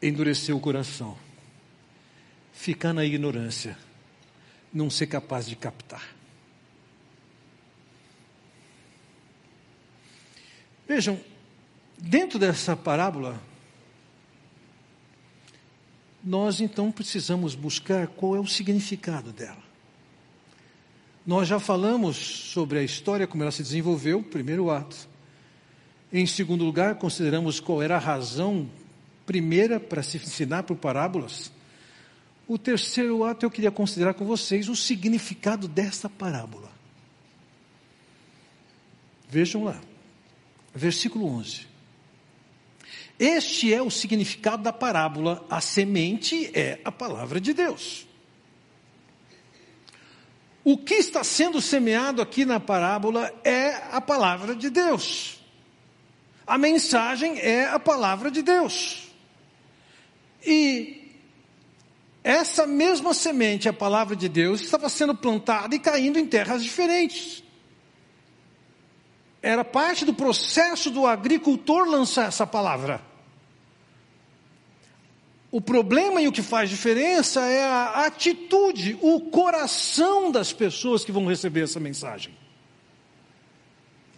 endurecer 0.00 0.54
o 0.54 0.60
coração, 0.60 1.16
ficar 2.58 2.92
na 2.92 3.04
ignorância, 3.04 3.78
não 4.74 4.90
ser 4.90 5.06
capaz 5.06 5.46
de 5.46 5.54
captar. 5.54 6.02
Vejam, 10.88 11.20
dentro 11.96 12.36
dessa 12.36 12.76
parábola, 12.76 13.40
nós 16.22 16.60
então 16.60 16.90
precisamos 16.90 17.54
buscar 17.54 18.08
qual 18.08 18.34
é 18.34 18.40
o 18.40 18.46
significado 18.46 19.32
dela. 19.32 19.62
Nós 21.24 21.46
já 21.46 21.60
falamos 21.60 22.16
sobre 22.16 22.80
a 22.80 22.82
história, 22.82 23.28
como 23.28 23.44
ela 23.44 23.52
se 23.52 23.62
desenvolveu, 23.62 24.20
primeiro 24.20 24.68
ato. 24.68 25.08
Em 26.12 26.26
segundo 26.26 26.64
lugar, 26.64 26.96
consideramos 26.96 27.60
qual 27.60 27.80
era 27.80 27.94
a 27.94 28.00
razão 28.00 28.68
primeira 29.24 29.78
para 29.78 30.02
se 30.02 30.16
ensinar 30.16 30.64
por 30.64 30.76
parábolas. 30.76 31.52
O 32.48 32.56
terceiro 32.56 33.22
ato 33.24 33.44
eu 33.44 33.50
queria 33.50 33.70
considerar 33.70 34.14
com 34.14 34.24
vocês 34.24 34.70
o 34.70 34.74
significado 34.74 35.68
dessa 35.68 36.08
parábola. 36.08 36.70
Vejam 39.28 39.64
lá, 39.64 39.78
versículo 40.74 41.26
11. 41.26 41.66
Este 43.18 43.74
é 43.74 43.82
o 43.82 43.90
significado 43.90 44.62
da 44.62 44.72
parábola: 44.72 45.44
a 45.50 45.60
semente 45.60 46.50
é 46.58 46.80
a 46.82 46.90
palavra 46.90 47.38
de 47.38 47.52
Deus. 47.52 48.06
O 50.64 50.78
que 50.78 50.94
está 50.94 51.22
sendo 51.22 51.60
semeado 51.60 52.22
aqui 52.22 52.46
na 52.46 52.58
parábola 52.58 53.30
é 53.44 53.74
a 53.92 54.00
palavra 54.00 54.54
de 54.54 54.70
Deus. 54.70 55.38
A 56.46 56.56
mensagem 56.56 57.38
é 57.40 57.68
a 57.68 57.78
palavra 57.78 58.30
de 58.30 58.40
Deus. 58.40 59.08
E 60.42 60.97
essa 62.28 62.66
mesma 62.66 63.14
semente, 63.14 63.70
a 63.70 63.72
palavra 63.72 64.14
de 64.14 64.28
Deus, 64.28 64.60
estava 64.60 64.90
sendo 64.90 65.14
plantada 65.14 65.74
e 65.74 65.78
caindo 65.78 66.18
em 66.18 66.26
terras 66.26 66.62
diferentes. 66.62 67.42
Era 69.40 69.64
parte 69.64 70.04
do 70.04 70.12
processo 70.12 70.90
do 70.90 71.06
agricultor 71.06 71.88
lançar 71.88 72.28
essa 72.28 72.46
palavra. 72.46 73.00
O 75.50 75.58
problema 75.58 76.20
e 76.20 76.28
o 76.28 76.32
que 76.32 76.42
faz 76.42 76.68
diferença 76.68 77.40
é 77.46 77.64
a 77.64 78.04
atitude, 78.04 78.98
o 79.00 79.22
coração 79.30 80.30
das 80.30 80.52
pessoas 80.52 81.06
que 81.06 81.10
vão 81.10 81.24
receber 81.24 81.62
essa 81.62 81.80
mensagem. 81.80 82.36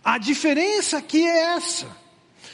A 0.03 0.19
diferença 0.19 0.99
aqui 0.99 1.25
é 1.25 1.55
essa. 1.55 1.87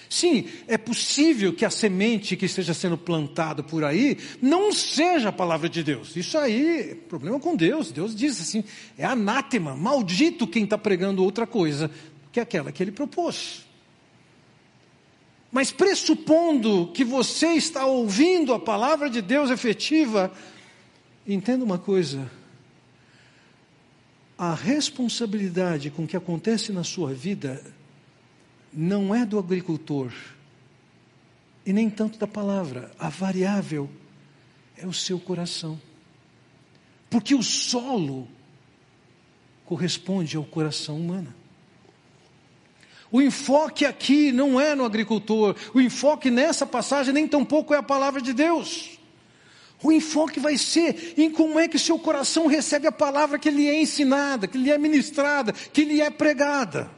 Sim, 0.08 0.48
é 0.68 0.78
possível 0.78 1.52
que 1.52 1.64
a 1.64 1.70
semente 1.70 2.36
que 2.36 2.46
esteja 2.46 2.72
sendo 2.72 2.96
plantada 2.96 3.62
por 3.62 3.84
aí 3.84 4.18
não 4.40 4.72
seja 4.72 5.30
a 5.30 5.32
palavra 5.32 5.68
de 5.68 5.82
Deus. 5.82 6.14
Isso 6.16 6.38
aí, 6.38 6.94
problema 7.08 7.40
com 7.40 7.56
Deus. 7.56 7.90
Deus 7.90 8.14
diz 8.14 8.40
assim: 8.40 8.62
é 8.96 9.04
anátema, 9.04 9.74
maldito 9.74 10.46
quem 10.46 10.64
está 10.64 10.78
pregando 10.78 11.24
outra 11.24 11.46
coisa 11.46 11.90
que 12.32 12.40
aquela 12.40 12.70
que 12.70 12.82
ele 12.82 12.92
propôs. 12.92 13.64
Mas 15.50 15.72
pressupondo 15.72 16.90
que 16.92 17.02
você 17.02 17.54
está 17.54 17.86
ouvindo 17.86 18.52
a 18.52 18.60
palavra 18.60 19.08
de 19.08 19.22
Deus 19.22 19.50
efetiva, 19.50 20.30
entenda 21.26 21.64
uma 21.64 21.78
coisa: 21.78 22.30
a 24.36 24.54
responsabilidade 24.54 25.90
com 25.90 26.04
o 26.04 26.06
que 26.06 26.16
acontece 26.16 26.72
na 26.72 26.84
sua 26.84 27.14
vida 27.14 27.62
não 28.76 29.14
é 29.14 29.24
do 29.24 29.38
agricultor 29.38 30.12
e 31.64 31.72
nem 31.72 31.88
tanto 31.88 32.18
da 32.18 32.26
palavra. 32.26 32.92
A 32.98 33.08
variável 33.08 33.88
é 34.76 34.86
o 34.86 34.92
seu 34.92 35.18
coração. 35.18 35.80
Porque 37.08 37.34
o 37.34 37.42
solo 37.42 38.28
corresponde 39.64 40.36
ao 40.36 40.44
coração 40.44 40.98
humano. 40.98 41.34
O 43.10 43.22
enfoque 43.22 43.86
aqui 43.86 44.30
não 44.30 44.60
é 44.60 44.74
no 44.74 44.84
agricultor, 44.84 45.56
o 45.72 45.80
enfoque 45.80 46.30
nessa 46.30 46.66
passagem 46.66 47.14
nem 47.14 47.26
tampouco 47.26 47.72
é 47.72 47.78
a 47.78 47.82
palavra 47.82 48.20
de 48.20 48.32
Deus. 48.32 48.98
O 49.82 49.92
enfoque 49.92 50.40
vai 50.40 50.58
ser 50.58 51.14
em 51.16 51.30
como 51.30 51.58
é 51.58 51.68
que 51.68 51.78
seu 51.78 51.98
coração 51.98 52.46
recebe 52.46 52.86
a 52.86 52.92
palavra 52.92 53.38
que 53.38 53.50
lhe 53.50 53.68
é 53.68 53.80
ensinada, 53.80 54.46
que 54.46 54.58
lhe 54.58 54.70
é 54.70 54.76
ministrada, 54.76 55.52
que 55.52 55.84
lhe 55.84 56.00
é 56.00 56.10
pregada. 56.10 56.90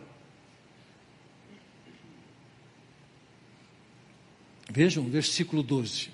Vejam, 4.69 5.05
versículo 5.05 5.63
12. 5.63 6.11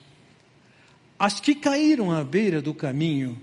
As 1.18 1.40
que 1.40 1.54
caíram 1.54 2.12
à 2.12 2.22
beira 2.22 2.62
do 2.62 2.72
caminho 2.72 3.40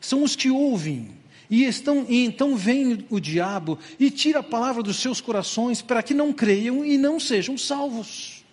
são 0.00 0.22
os 0.22 0.36
que 0.36 0.50
ouvem, 0.50 1.10
e, 1.50 1.64
estão, 1.64 2.06
e 2.08 2.24
então 2.24 2.56
vem 2.56 3.04
o 3.10 3.20
diabo 3.20 3.78
e 3.98 4.10
tira 4.10 4.40
a 4.40 4.42
palavra 4.42 4.82
dos 4.82 4.96
seus 4.96 5.20
corações 5.20 5.82
para 5.82 6.02
que 6.02 6.14
não 6.14 6.32
creiam 6.32 6.84
e 6.84 6.96
não 6.96 7.20
sejam 7.20 7.58
salvos. 7.58 8.44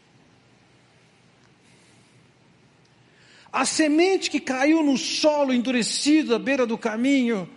A 3.51 3.65
semente 3.65 4.29
que 4.29 4.39
caiu 4.39 4.83
no 4.83 4.97
solo 4.97 5.53
endurecido 5.53 6.33
à 6.33 6.39
beira 6.39 6.65
do 6.65 6.77
caminho, 6.77 7.49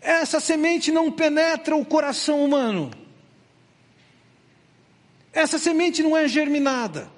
essa 0.00 0.38
semente 0.38 0.90
não 0.90 1.10
penetra 1.10 1.74
o 1.74 1.84
coração 1.84 2.44
humano. 2.44 2.90
Essa 5.32 5.58
semente 5.58 6.02
não 6.02 6.16
é 6.16 6.28
germinada. 6.28 7.10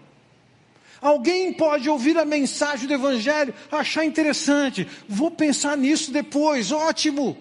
Alguém 1.04 1.52
pode 1.52 1.86
ouvir 1.86 2.16
a 2.16 2.24
mensagem 2.24 2.88
do 2.88 2.94
Evangelho, 2.94 3.54
achar 3.70 4.06
interessante, 4.06 4.88
vou 5.06 5.30
pensar 5.30 5.76
nisso 5.76 6.10
depois, 6.10 6.72
ótimo. 6.72 7.36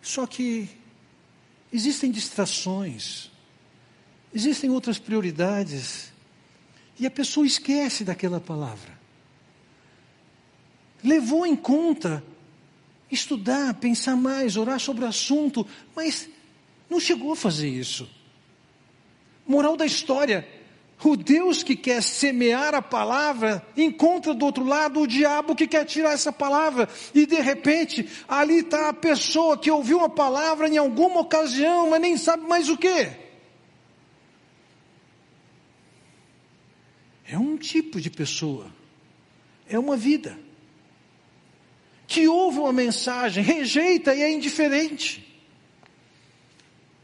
Só 0.00 0.26
que 0.26 0.66
existem 1.70 2.10
distrações, 2.10 3.30
existem 4.34 4.70
outras 4.70 4.98
prioridades, 4.98 6.10
e 6.98 7.06
a 7.06 7.10
pessoa 7.10 7.46
esquece 7.46 8.02
daquela 8.02 8.40
palavra. 8.40 8.98
Levou 11.04 11.44
em 11.44 11.54
conta 11.54 12.24
estudar, 13.10 13.74
pensar 13.74 14.16
mais, 14.16 14.56
orar 14.56 14.80
sobre 14.80 15.04
o 15.04 15.08
assunto, 15.08 15.66
mas 15.94 16.30
não 16.88 16.98
chegou 16.98 17.32
a 17.32 17.36
fazer 17.36 17.68
isso. 17.68 18.08
Moral 19.46 19.76
da 19.76 19.84
história: 19.84 20.48
o 21.02 21.16
Deus 21.16 21.62
que 21.62 21.74
quer 21.74 22.02
semear 22.02 22.74
a 22.74 22.82
palavra 22.82 23.66
encontra 23.76 24.34
do 24.34 24.44
outro 24.44 24.64
lado 24.64 25.00
o 25.00 25.06
diabo 25.06 25.56
que 25.56 25.66
quer 25.66 25.84
tirar 25.84 26.12
essa 26.12 26.32
palavra. 26.32 26.88
E 27.14 27.24
de 27.24 27.40
repente, 27.40 28.08
ali 28.28 28.58
está 28.58 28.90
a 28.90 28.92
pessoa 28.92 29.56
que 29.56 29.70
ouviu 29.70 30.00
a 30.00 30.08
palavra 30.08 30.68
em 30.68 30.76
alguma 30.76 31.20
ocasião, 31.20 31.88
mas 31.88 32.00
nem 32.00 32.16
sabe 32.16 32.46
mais 32.46 32.68
o 32.68 32.76
que. 32.76 33.08
É 37.26 37.38
um 37.38 37.56
tipo 37.56 38.00
de 38.00 38.10
pessoa, 38.10 38.66
é 39.68 39.78
uma 39.78 39.96
vida, 39.96 40.38
que 42.06 42.26
ouve 42.26 42.58
uma 42.58 42.72
mensagem, 42.72 43.42
rejeita 43.42 44.14
e 44.14 44.20
é 44.20 44.30
indiferente. 44.30 45.26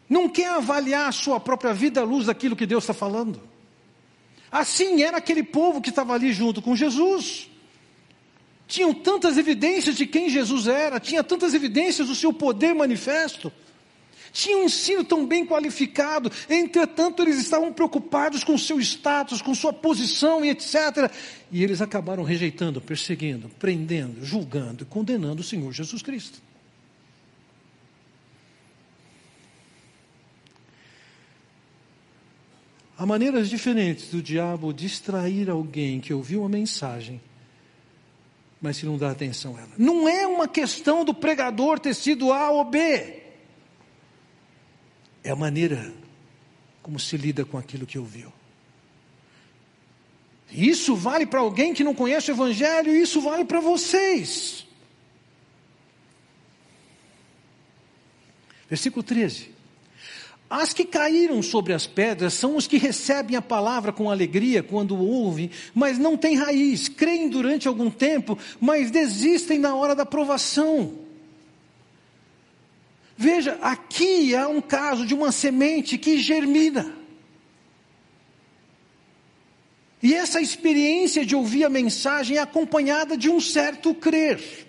Não 0.09 0.28
quer 0.28 0.48
avaliar 0.48 1.09
a 1.09 1.12
sua 1.12 1.38
própria 1.40 1.72
vida 1.72 2.00
à 2.00 2.04
luz 2.04 2.26
daquilo 2.26 2.56
que 2.56 2.66
Deus 2.66 2.85
está 2.85 2.92
falando. 2.92 3.56
Assim 4.50 5.02
era 5.02 5.16
aquele 5.16 5.42
povo 5.42 5.80
que 5.80 5.90
estava 5.90 6.14
ali 6.14 6.32
junto 6.32 6.62
com 6.62 6.76
Jesus. 6.76 7.50
Tinham 8.66 8.92
tantas 8.92 9.38
evidências 9.38 9.96
de 9.96 10.06
quem 10.06 10.28
Jesus 10.28 10.66
era, 10.66 10.98
tinha 10.98 11.22
tantas 11.22 11.54
evidências 11.54 12.09
do 12.09 12.14
seu 12.14 12.32
poder 12.32 12.74
manifesto. 12.74 13.52
Tinha 14.32 14.59
um 14.59 14.64
ensino 14.64 15.02
tão 15.02 15.24
bem 15.24 15.46
qualificado, 15.46 16.30
entretanto 16.50 17.22
eles 17.22 17.38
estavam 17.38 17.72
preocupados 17.72 18.44
com 18.44 18.59
seu 18.59 18.78
status, 18.80 19.40
com 19.40 19.54
sua 19.54 19.72
posição 19.72 20.44
e 20.44 20.50
etc. 20.50 21.11
E 21.50 21.62
eles 21.62 21.80
acabaram 21.80 22.22
rejeitando, 22.22 22.80
perseguindo, 22.80 23.48
prendendo, 23.59 24.22
julgando 24.24 24.82
e 24.82 24.87
condenando 24.87 25.40
o 25.40 25.44
Senhor 25.44 25.72
Jesus 25.72 26.02
Cristo. 26.02 26.45
Há 32.98 33.04
maneiras 33.04 33.50
diferentes 33.50 34.09
do 34.09 34.22
diabo 34.22 34.72
distrair 34.72 35.50
alguém 35.50 36.00
que 36.00 36.14
ouviu 36.14 36.40
uma 36.40 36.48
mensagem, 36.48 37.20
mas 38.61 38.78
que 38.78 38.87
não 38.87 38.96
dá 38.96 39.11
atenção 39.11 39.54
a 39.56 39.61
ela. 39.61 39.72
Não 39.76 40.09
é 40.09 40.26
uma 40.26 40.48
questão 40.48 41.04
do 41.04 41.12
pregador 41.12 41.78
ter 41.78 41.94
sido 41.94 42.32
A 42.32 42.50
ou 42.50 42.64
B. 42.64 43.22
É 45.22 45.30
a 45.30 45.37
maneira 45.37 45.92
como 46.82 46.98
se 46.98 47.16
lida 47.16 47.44
com 47.44 47.59
aquilo 47.59 47.87
que 47.87 47.98
ouviu. 47.98 48.32
Isso 50.50 50.94
vale 50.94 51.26
para 51.26 51.40
alguém 51.40 51.74
que 51.74 51.85
não 51.85 51.94
conhece 51.94 52.30
o 52.30 52.35
Evangelho, 52.35 52.94
e 52.94 53.02
isso 53.02 53.20
vale 53.20 53.44
para 53.44 53.61
vocês. 53.61 54.66
Versículo 58.68 59.02
13. 59.02 59.56
As 60.48 60.72
que 60.72 60.85
caíram 60.85 61.42
sobre 61.42 61.72
as 61.72 61.87
pedras 61.87 62.35
são 62.35 62.56
os 62.56 62.68
que 62.68 62.78
recebem 62.78 63.37
a 63.37 63.42
palavra 63.42 63.92
com 63.92 64.11
alegria 64.11 64.62
quando 64.62 64.96
ouvem, 64.96 65.50
mas 65.74 65.98
não 65.98 66.16
têm 66.16 66.37
raiz, 66.37 66.88
creem 66.88 67.28
durante 67.28 67.66
algum 67.66 67.90
tempo, 67.90 68.38
mas 68.61 68.90
desistem 68.90 69.59
na 69.59 69.74
hora 69.74 69.94
da 69.94 70.06
provação. 70.06 70.98
Veja, 73.16 73.59
aqui 73.61 74.37
há 74.37 74.46
um 74.46 74.61
caso 74.61 75.04
de 75.04 75.14
uma 75.14 75.32
semente 75.32 75.98
que 75.98 76.18
germina. 76.18 76.94
E 80.02 80.14
essa 80.14 80.40
experiência 80.40 81.26
de 81.26 81.35
ouvir 81.35 81.64
a 81.64 81.70
mensagem 81.70 82.37
é 82.37 82.40
acompanhada 82.40 83.16
de 83.16 83.28
um 83.28 83.40
certo 83.40 83.92
crer. 83.94 84.66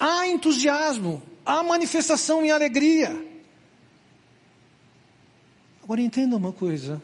Há 0.00 0.28
entusiasmo, 0.28 1.22
há 1.48 1.62
manifestação 1.62 2.44
em 2.44 2.50
alegria. 2.50 3.10
Agora 5.82 6.02
entenda 6.02 6.36
uma 6.36 6.52
coisa: 6.52 7.02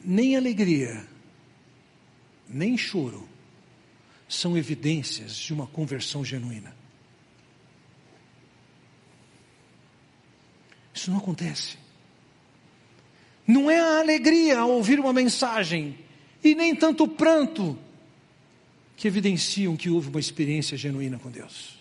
nem 0.00 0.36
alegria, 0.36 1.04
nem 2.48 2.78
choro 2.78 3.28
são 4.28 4.56
evidências 4.56 5.34
de 5.34 5.52
uma 5.52 5.66
conversão 5.66 6.24
genuína. 6.24 6.74
Isso 10.94 11.10
não 11.10 11.18
acontece. 11.18 11.76
Não 13.44 13.68
é 13.68 13.78
a 13.80 13.98
alegria 13.98 14.60
ao 14.60 14.70
ouvir 14.70 15.00
uma 15.00 15.12
mensagem, 15.12 15.98
e 16.44 16.54
nem 16.54 16.76
tanto 16.76 17.04
o 17.04 17.08
pranto 17.08 17.76
que 19.02 19.08
evidenciam 19.08 19.76
que 19.76 19.90
houve 19.90 20.10
uma 20.10 20.20
experiência 20.20 20.76
genuína 20.76 21.18
com 21.18 21.28
Deus. 21.28 21.76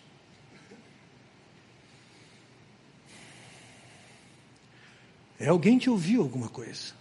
É 5.40 5.48
alguém 5.48 5.78
que 5.78 5.88
ouviu 5.88 6.24
alguma 6.24 6.50
coisa, 6.50 6.96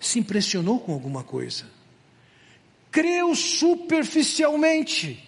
se 0.00 0.18
impressionou 0.18 0.80
com 0.80 0.92
alguma 0.92 1.22
coisa, 1.22 1.70
creu 2.90 3.32
superficialmente, 3.36 5.22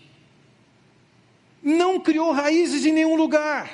não 1.62 2.00
criou 2.00 2.32
raízes 2.32 2.84
em 2.84 2.92
nenhum 2.92 3.14
lugar. 3.14 3.70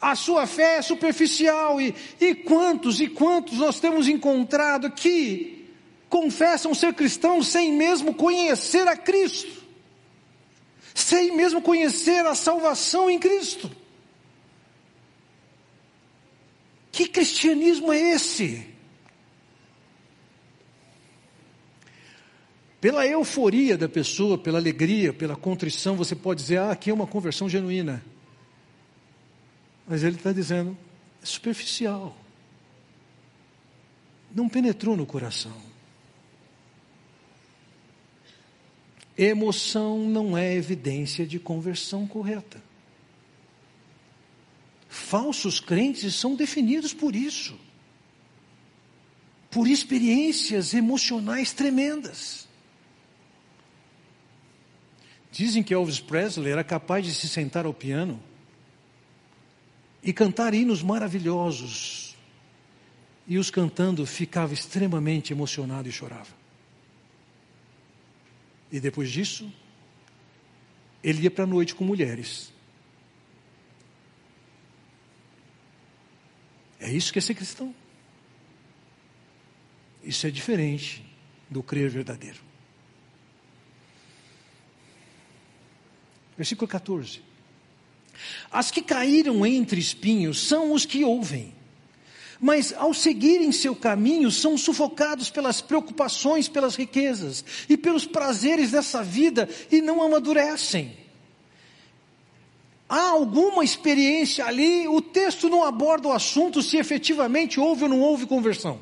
A 0.00 0.14
sua 0.14 0.46
fé 0.46 0.76
é 0.76 0.82
superficial 0.82 1.80
e, 1.80 1.92
e 2.20 2.32
quantos 2.32 3.00
e 3.00 3.08
quantos 3.08 3.58
nós 3.58 3.80
temos 3.80 4.06
encontrado 4.06 4.88
que 4.92 5.53
confessam 6.14 6.72
ser 6.72 6.94
cristãos 6.94 7.48
sem 7.48 7.72
mesmo 7.72 8.14
conhecer 8.14 8.86
a 8.86 8.96
Cristo, 8.96 9.64
sem 10.94 11.36
mesmo 11.36 11.60
conhecer 11.60 12.24
a 12.24 12.36
salvação 12.36 13.10
em 13.10 13.18
Cristo. 13.18 13.68
Que 16.92 17.08
cristianismo 17.08 17.92
é 17.92 17.98
esse? 17.98 18.64
Pela 22.80 23.04
euforia 23.04 23.76
da 23.76 23.88
pessoa, 23.88 24.38
pela 24.38 24.58
alegria, 24.58 25.12
pela 25.12 25.34
contrição, 25.34 25.96
você 25.96 26.14
pode 26.14 26.42
dizer: 26.42 26.58
ah, 26.58 26.70
aqui 26.70 26.90
é 26.90 26.94
uma 26.94 27.08
conversão 27.08 27.48
genuína. 27.48 28.04
Mas 29.84 30.04
ele 30.04 30.14
está 30.14 30.30
dizendo: 30.30 30.78
é 31.20 31.26
superficial. 31.26 32.16
Não 34.32 34.48
penetrou 34.48 34.96
no 34.96 35.04
coração. 35.04 35.73
Emoção 39.16 40.08
não 40.08 40.36
é 40.36 40.54
evidência 40.54 41.26
de 41.26 41.38
conversão 41.38 42.06
correta. 42.06 42.62
Falsos 44.88 45.60
crentes 45.60 46.14
são 46.14 46.34
definidos 46.34 46.92
por 46.92 47.14
isso, 47.14 47.58
por 49.50 49.68
experiências 49.68 50.74
emocionais 50.74 51.52
tremendas. 51.52 52.48
Dizem 55.30 55.62
que 55.62 55.74
Elvis 55.74 55.98
Presley 55.98 56.52
era 56.52 56.62
capaz 56.62 57.04
de 57.04 57.12
se 57.12 57.28
sentar 57.28 57.66
ao 57.66 57.74
piano 57.74 58.22
e 60.00 60.12
cantar 60.12 60.54
hinos 60.54 60.82
maravilhosos, 60.82 62.16
e 63.26 63.38
os 63.38 63.50
cantando 63.50 64.04
ficava 64.06 64.52
extremamente 64.52 65.32
emocionado 65.32 65.88
e 65.88 65.92
chorava. 65.92 66.43
E 68.74 68.80
depois 68.80 69.08
disso, 69.08 69.48
ele 71.00 71.22
ia 71.22 71.30
para 71.30 71.44
a 71.44 71.46
noite 71.46 71.76
com 71.76 71.84
mulheres. 71.84 72.52
É 76.80 76.90
isso 76.90 77.12
que 77.12 77.20
é 77.20 77.22
ser 77.22 77.36
cristão. 77.36 77.72
Isso 80.02 80.26
é 80.26 80.30
diferente 80.32 81.04
do 81.48 81.62
crer 81.62 81.88
verdadeiro. 81.88 82.40
Versículo 86.36 86.66
14. 86.66 87.22
As 88.50 88.72
que 88.72 88.82
caíram 88.82 89.46
entre 89.46 89.78
espinhos 89.78 90.40
são 90.40 90.72
os 90.72 90.84
que 90.84 91.04
ouvem 91.04 91.54
mas 92.44 92.74
ao 92.76 92.92
seguirem 92.92 93.50
seu 93.50 93.74
caminho 93.74 94.30
são 94.30 94.58
sufocados 94.58 95.30
pelas 95.30 95.62
preocupações, 95.62 96.46
pelas 96.46 96.76
riquezas 96.76 97.42
e 97.70 97.74
pelos 97.74 98.04
prazeres 98.04 98.70
dessa 98.70 99.02
vida 99.02 99.48
e 99.72 99.80
não 99.80 100.02
amadurecem. 100.02 100.94
Há 102.86 103.00
alguma 103.00 103.64
experiência 103.64 104.44
ali, 104.44 104.86
o 104.86 105.00
texto 105.00 105.48
não 105.48 105.64
aborda 105.64 106.08
o 106.08 106.12
assunto 106.12 106.62
se 106.62 106.76
efetivamente 106.76 107.58
houve 107.58 107.84
ou 107.84 107.88
não 107.88 108.00
houve 108.00 108.26
conversão. 108.26 108.78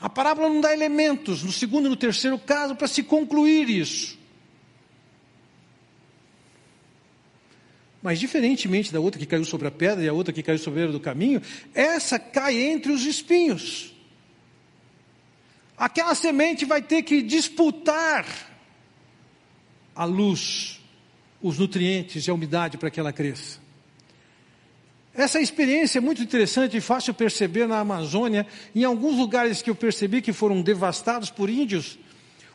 A 0.00 0.08
parábola 0.08 0.48
não 0.48 0.60
dá 0.60 0.72
elementos, 0.72 1.42
no 1.42 1.50
segundo 1.50 1.86
e 1.86 1.88
no 1.88 1.96
terceiro 1.96 2.38
caso, 2.38 2.76
para 2.76 2.86
se 2.86 3.02
concluir 3.02 3.68
isso. 3.68 4.16
Mas 8.02 8.18
diferentemente 8.18 8.92
da 8.92 8.98
outra 8.98 9.18
que 9.18 9.26
caiu 9.26 9.44
sobre 9.44 9.68
a 9.68 9.70
pedra 9.70 10.04
e 10.04 10.08
a 10.08 10.12
outra 10.12 10.32
que 10.32 10.42
caiu 10.42 10.58
sobre 10.58 10.80
a 10.80 10.82
beira 10.82 10.92
do 10.92 11.00
caminho, 11.00 11.40
essa 11.72 12.18
cai 12.18 12.60
entre 12.60 12.90
os 12.90 13.06
espinhos. 13.06 13.94
Aquela 15.76 16.14
semente 16.14 16.64
vai 16.64 16.82
ter 16.82 17.02
que 17.02 17.22
disputar 17.22 18.26
a 19.94 20.04
luz, 20.04 20.80
os 21.40 21.58
nutrientes 21.58 22.26
e 22.26 22.30
a 22.30 22.34
umidade 22.34 22.76
para 22.76 22.90
que 22.90 22.98
ela 22.98 23.12
cresça. 23.12 23.60
Essa 25.14 25.40
experiência 25.40 25.98
é 25.98 26.00
muito 26.00 26.22
interessante 26.22 26.76
e 26.76 26.80
fácil 26.80 27.12
perceber 27.12 27.68
na 27.68 27.78
Amazônia, 27.78 28.46
em 28.74 28.82
alguns 28.82 29.16
lugares 29.16 29.60
que 29.60 29.68
eu 29.68 29.74
percebi 29.74 30.22
que 30.22 30.32
foram 30.32 30.62
devastados 30.62 31.30
por 31.30 31.50
índios, 31.50 31.98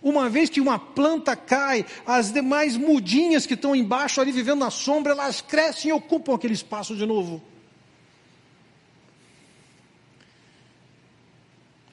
uma 0.02 0.30
vez 0.30 0.50
que 0.50 0.62
uma 0.62 0.78
planta 0.78 1.36
cai, 1.36 1.86
as 2.06 2.32
demais 2.32 2.78
mudinhas 2.78 3.46
que 3.46 3.56
estão 3.56 3.76
embaixo 3.76 4.22
ali 4.22 4.32
vivendo 4.32 4.60
na 4.60 4.70
sombra, 4.70 5.14
elas 5.14 5.42
crescem 5.42 5.90
e 5.90 5.94
ocupam 5.94 6.36
aquele 6.36 6.54
espaço 6.54 6.96
de 6.96 7.06
novo. 7.06 7.42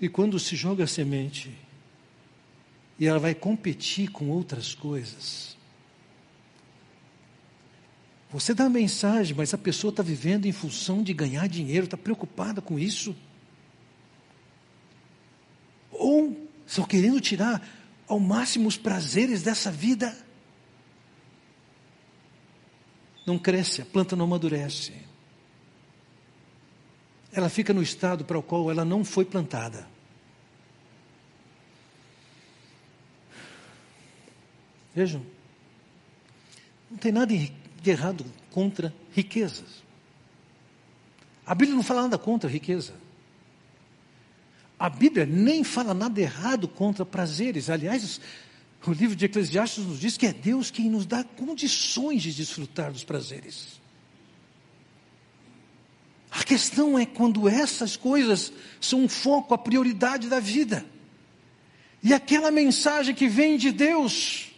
E 0.01 0.09
quando 0.09 0.39
se 0.39 0.55
joga 0.55 0.85
a 0.85 0.87
semente, 0.87 1.51
e 2.99 3.07
ela 3.07 3.19
vai 3.19 3.35
competir 3.35 4.11
com 4.11 4.29
outras 4.29 4.75
coisas, 4.75 5.57
você 8.31 8.53
dá 8.53 8.65
a 8.65 8.69
mensagem, 8.69 9.35
mas 9.37 9.55
a 9.55 9.59
pessoa 9.59 9.91
está 9.91 10.03
vivendo 10.03 10.47
em 10.47 10.53
função 10.53 11.05
de 11.05 11.15
ganhar 11.15 11.49
dinheiro, 11.49 11.85
está 11.85 11.97
preocupada 11.97 12.61
com 12.61 12.77
isso. 12.79 13.15
Ou 15.93 16.37
estão 16.67 16.85
querendo 16.85 17.21
tirar 17.21 17.65
ao 18.09 18.21
máximo 18.21 18.69
os 18.69 18.77
prazeres 18.77 19.43
dessa 19.43 19.71
vida. 19.71 20.17
Não 23.27 23.39
cresce, 23.39 23.83
a 23.83 23.87
planta 23.87 24.15
não 24.15 24.27
amadurece. 24.27 24.93
Ela 27.33 27.49
fica 27.49 27.73
no 27.73 27.83
estado 27.83 28.25
para 28.25 28.39
o 28.39 28.43
qual 28.43 28.71
ela 28.71 28.85
não 28.85 29.05
foi 29.05 29.25
plantada. 29.25 29.89
Vejam, 34.95 35.25
não 36.89 36.97
tem 36.99 37.11
nada 37.11 37.35
de 37.35 37.91
errado 37.91 38.25
contra 38.51 38.95
riquezas. 39.13 39.83
A 41.45 41.55
Bíblia 41.55 41.75
não 41.75 41.83
fala 41.83 42.03
nada 42.03 42.17
contra 42.17 42.49
riqueza. 42.49 42.95
A 44.85 44.91
Bíblia 44.91 45.25
nem 45.25 45.65
fala 45.65 45.95
nada 45.95 46.21
errado 46.21 46.69
contra 46.69 47.07
prazeres. 47.07 47.71
Aliás, 47.71 48.21
o 48.87 48.93
livro 48.93 49.17
de 49.17 49.25
Eclesiastes 49.25 49.83
nos 49.83 49.99
diz 49.99 50.19
que 50.19 50.27
é 50.27 50.33
Deus 50.35 50.71
quem 50.71 50.91
nos 50.91 51.07
dá 51.07 51.25
condições 51.25 52.23
de 52.23 52.35
desfrutar 52.35 52.93
dos 52.93 53.03
prazeres. 53.03 53.81
A 56.31 56.45
questão 56.45 56.99
é 56.99 57.07
quando 57.07 57.49
essas 57.49 57.97
coisas 57.97 58.53
são 58.79 59.05
um 59.05 59.09
foco, 59.09 59.55
a 59.55 59.59
prioridade 59.59 60.29
da 60.29 60.39
vida. 60.39 60.85
E 62.03 62.13
aquela 62.13 62.51
mensagem 62.51 63.15
que 63.15 63.27
vem 63.27 63.57
de 63.57 63.73
Deus 63.73 64.53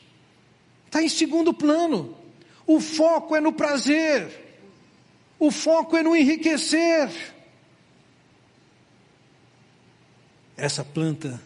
está 0.86 1.04
em 1.04 1.08
segundo 1.08 1.54
plano. 1.54 2.16
O 2.66 2.80
foco 2.80 3.36
é 3.36 3.40
no 3.40 3.52
prazer, 3.52 4.58
o 5.38 5.52
foco 5.52 5.96
é 5.96 6.02
no 6.02 6.16
enriquecer. 6.16 7.35
Essa 10.56 10.84
planta 10.84 11.40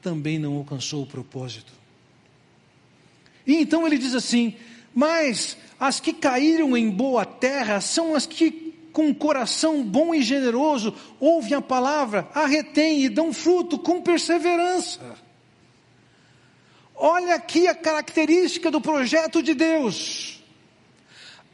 também 0.00 0.38
não 0.38 0.56
alcançou 0.56 1.02
o 1.02 1.06
propósito. 1.06 1.72
E 3.46 3.56
então 3.56 3.86
ele 3.86 3.98
diz 3.98 4.14
assim: 4.14 4.54
Mas 4.94 5.56
as 5.78 6.00
que 6.00 6.12
caíram 6.12 6.76
em 6.76 6.90
boa 6.90 7.24
terra 7.24 7.80
são 7.80 8.14
as 8.14 8.26
que, 8.26 8.74
com 8.92 9.14
coração 9.14 9.82
bom 9.82 10.14
e 10.14 10.22
generoso, 10.22 10.94
ouvem 11.18 11.54
a 11.54 11.62
palavra, 11.62 12.28
a 12.34 12.46
retêm 12.46 13.04
e 13.04 13.08
dão 13.08 13.32
fruto 13.32 13.78
com 13.78 14.00
perseverança. 14.00 15.00
Olha 16.94 17.34
aqui 17.34 17.68
a 17.68 17.74
característica 17.74 18.70
do 18.70 18.80
projeto 18.80 19.42
de 19.42 19.54
Deus. 19.54 20.42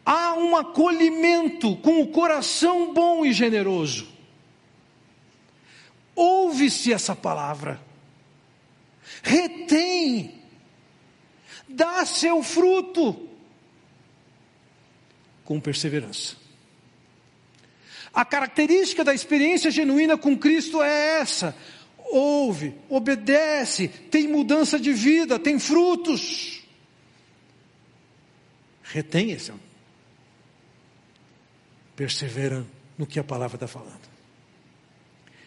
Há 0.04 0.34
um 0.34 0.56
acolhimento 0.56 1.76
com 1.76 2.00
o 2.00 2.08
coração 2.08 2.92
bom 2.92 3.24
e 3.24 3.32
generoso. 3.32 4.08
Ouve-se 6.14 6.92
essa 6.92 7.16
palavra, 7.16 7.80
retém, 9.22 10.42
dá 11.68 12.04
seu 12.04 12.42
fruto 12.42 13.28
com 15.44 15.60
perseverança. 15.60 16.36
A 18.12 18.24
característica 18.24 19.02
da 19.02 19.14
experiência 19.14 19.70
genuína 19.70 20.18
com 20.18 20.36
Cristo 20.36 20.82
é 20.82 21.20
essa: 21.20 21.56
ouve, 21.96 22.74
obedece, 22.88 23.88
tem 23.88 24.28
mudança 24.28 24.78
de 24.78 24.92
vida, 24.92 25.38
tem 25.38 25.58
frutos. 25.58 26.62
Retém 28.82 29.30
esse, 29.30 29.50
persevera 31.96 32.66
no 32.98 33.06
que 33.06 33.18
a 33.18 33.24
palavra 33.24 33.56
está 33.56 33.66
falando. 33.66 34.11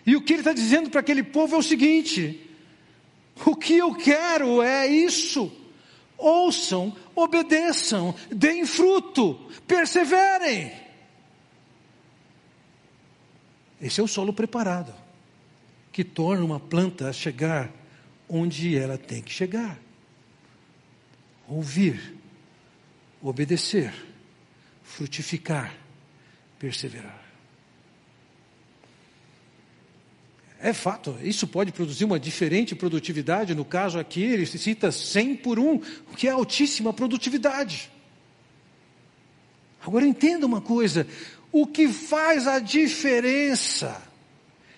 E 0.06 0.16
o 0.16 0.22
que 0.22 0.34
ele 0.34 0.42
está 0.42 0.54
dizendo 0.54 0.90
para 0.90 1.00
aquele 1.00 1.24
povo 1.24 1.56
é 1.56 1.60
o 1.60 1.64
seguinte: 1.64 2.48
o 3.46 3.56
que 3.56 3.76
eu 3.78 3.94
quero 3.96 4.62
é 4.62 4.88
isso. 4.88 5.52
Ouçam, 6.18 6.96
obedeçam, 7.14 8.16
deem 8.32 8.66
fruto, 8.66 9.36
perseverem. 9.68 10.72
Esse 13.82 14.00
é 14.00 14.04
o 14.04 14.08
solo 14.08 14.32
preparado, 14.32 14.94
que 15.92 16.04
torna 16.04 16.46
uma 16.46 16.60
planta 16.60 17.10
a 17.10 17.14
chegar 17.14 17.70
onde 18.30 18.78
ela 18.78 18.98
tem 18.98 19.22
que 19.22 19.32
chegar. 19.32 19.78
ouvir, 21.48 22.16
obedecer, 23.22 23.94
frutificar, 24.84 25.76
perseverar. 26.58 27.25
É 30.62 30.74
fato, 30.74 31.18
isso 31.22 31.48
pode 31.48 31.72
produzir 31.72 32.06
uma 32.06 32.20
diferente 32.20 32.76
produtividade. 32.76 33.54
No 33.54 33.66
caso 33.66 34.00
aqui, 34.00 34.24
ele 34.24 34.46
cita 34.46 34.92
100 34.92 35.36
por 35.38 35.60
1, 35.60 35.76
o 36.12 36.16
que 36.16 36.28
é 36.28 36.32
altíssima 36.32 36.94
produtividade. 36.94 37.92
Agora 39.86 40.08
entenda 40.08 40.46
uma 40.46 40.62
coisa: 40.62 41.06
o 41.52 41.68
que 41.68 41.88
faz 41.90 42.48
a 42.48 42.60
diferença, 42.60 44.02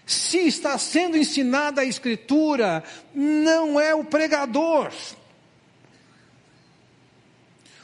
se 0.05 0.39
está 0.39 0.77
sendo 0.77 1.15
ensinada 1.15 1.81
a 1.81 1.85
Escritura, 1.85 2.83
não 3.13 3.79
é 3.79 3.93
o 3.93 4.03
pregador. 4.03 4.91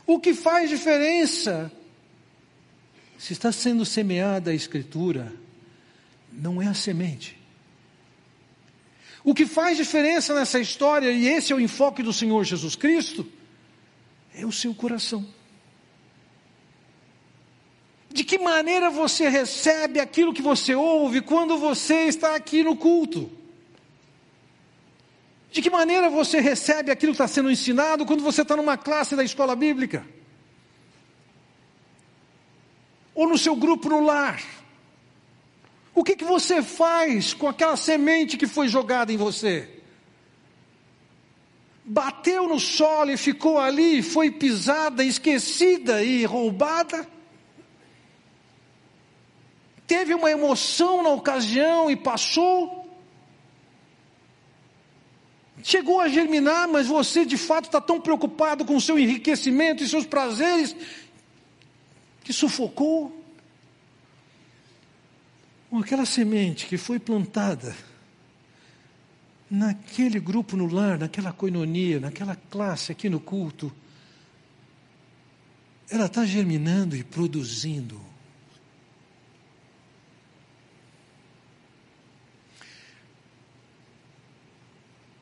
O 0.06 0.19
que 0.19 0.34
faz 0.34 0.69
diferença, 0.69 1.71
se 3.17 3.32
está 3.32 3.51
sendo 3.51 3.86
semeada 3.86 4.51
a 4.51 4.53
Escritura, 4.53 5.32
não 6.29 6.62
é 6.62 6.67
a 6.67 6.73
semente 6.73 7.42
o 9.23 9.33
que 9.33 9.45
faz 9.45 9.77
diferença 9.77 10.33
nessa 10.33 10.59
história, 10.59 11.12
e 11.12 11.27
esse 11.27 11.53
é 11.53 11.55
o 11.55 11.59
enfoque 11.59 12.03
do 12.03 12.12
Senhor 12.12 12.43
Jesus 12.43 12.75
Cristo, 12.75 13.25
é 14.36 14.45
o 14.45 14.51
seu 14.51 14.73
coração. 14.75 15.25
De 18.12 18.23
que 18.23 18.38
maneira 18.38 18.89
você 18.89 19.29
recebe 19.29 19.99
aquilo 19.99 20.33
que 20.33 20.41
você 20.41 20.75
ouve 20.75 21.21
quando 21.21 21.57
você 21.57 22.03
está 22.03 22.36
aqui 22.36 22.63
no 22.63 22.75
culto? 22.75 23.31
De 25.51 25.62
que 25.62 25.69
maneira 25.69 26.09
você 26.09 26.39
recebe 26.39 26.91
aquilo 26.91 27.13
que 27.13 27.15
está 27.15 27.27
sendo 27.27 27.49
ensinado 27.49 28.05
quando 28.05 28.23
você 28.23 28.41
está 28.41 28.55
numa 28.55 28.77
classe 28.77 29.15
da 29.15 29.23
escola 29.23 29.55
bíblica? 29.55 30.05
Ou 33.15 33.27
no 33.27 33.38
seu 33.38 33.55
grupo 33.55 33.88
no 33.88 33.99
lar? 34.01 34.43
O 35.95 36.03
que, 36.03 36.15
que 36.15 36.25
você 36.25 36.62
faz 36.63 37.34
com 37.34 37.47
aquela 37.47 37.77
semente 37.77 38.38
que 38.38 38.47
foi 38.47 38.67
jogada 38.67 39.13
em 39.13 39.17
você? 39.17 39.69
Bateu 41.86 42.47
no 42.47 42.60
solo 42.60 43.12
e 43.12 43.17
ficou 43.17 43.60
ali, 43.60 44.01
foi 44.01 44.32
pisada, 44.32 45.03
esquecida 45.03 46.03
e 46.03 46.25
roubada? 46.25 47.08
Teve 49.86 50.13
uma 50.13 50.32
emoção 50.32 51.03
na 51.03 51.10
ocasião 51.10 51.91
e 51.91 51.95
passou? 51.95 52.84
Chegou 55.62 56.01
a 56.01 56.08
germinar, 56.08 56.67
mas 56.67 56.88
você 56.88 57.25
de 57.25 57.38
fato 57.38 57.65
está 57.65 57.79
tão 57.79 57.99
preocupado 58.01 58.65
com 58.65 58.75
o 58.75 58.82
seu 58.82 58.97
enriquecimento 58.97 59.84
e 59.84 59.88
seus 59.88 60.06
prazeres 60.06 60.75
que 62.23 62.34
sufocou? 62.34 63.22
Com 65.73 65.79
aquela 65.79 66.05
semente 66.05 66.67
que 66.67 66.77
foi 66.77 66.99
plantada 66.99 67.75
naquele 69.49 70.19
grupo 70.19 70.55
no 70.55 70.71
lar, 70.71 70.99
naquela 70.99 71.33
coinonia, 71.33 71.99
naquela 71.99 72.36
classe 72.36 72.91
aqui 72.91 73.09
no 73.09 73.19
culto, 73.19 73.73
ela 75.89 76.05
está 76.05 76.23
germinando 76.27 76.95
e 76.95 77.03
produzindo. 77.03 77.99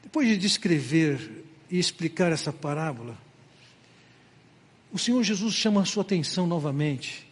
Depois 0.03 0.27
de 0.27 0.35
descrever 0.35 1.45
e 1.69 1.79
explicar 1.79 2.29
essa 2.29 2.51
parábola, 2.51 3.17
o 4.91 4.99
Senhor 4.99 5.23
Jesus 5.23 5.53
chama 5.53 5.81
a 5.81 5.85
sua 5.85 6.03
atenção 6.03 6.45
novamente 6.45 7.30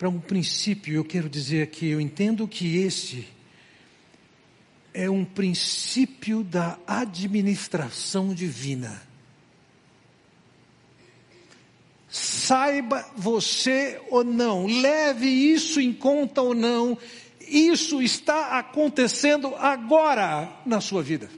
para 0.00 0.08
um 0.08 0.18
princípio, 0.18 0.94
eu 0.94 1.04
quero 1.04 1.28
dizer 1.28 1.62
aqui, 1.62 1.88
eu 1.88 2.00
entendo 2.00 2.48
que 2.48 2.78
esse 2.78 3.28
é 4.94 5.10
um 5.10 5.26
princípio 5.26 6.42
da 6.42 6.78
administração 6.86 8.32
divina. 8.32 9.02
Saiba 12.08 13.12
você 13.14 14.00
ou 14.08 14.24
não, 14.24 14.64
leve 14.64 15.28
isso 15.28 15.78
em 15.78 15.92
conta 15.92 16.40
ou 16.40 16.54
não, 16.54 16.96
isso 17.46 18.00
está 18.00 18.58
acontecendo 18.58 19.54
agora 19.56 20.50
na 20.64 20.80
sua 20.80 21.02
vida. 21.02 21.28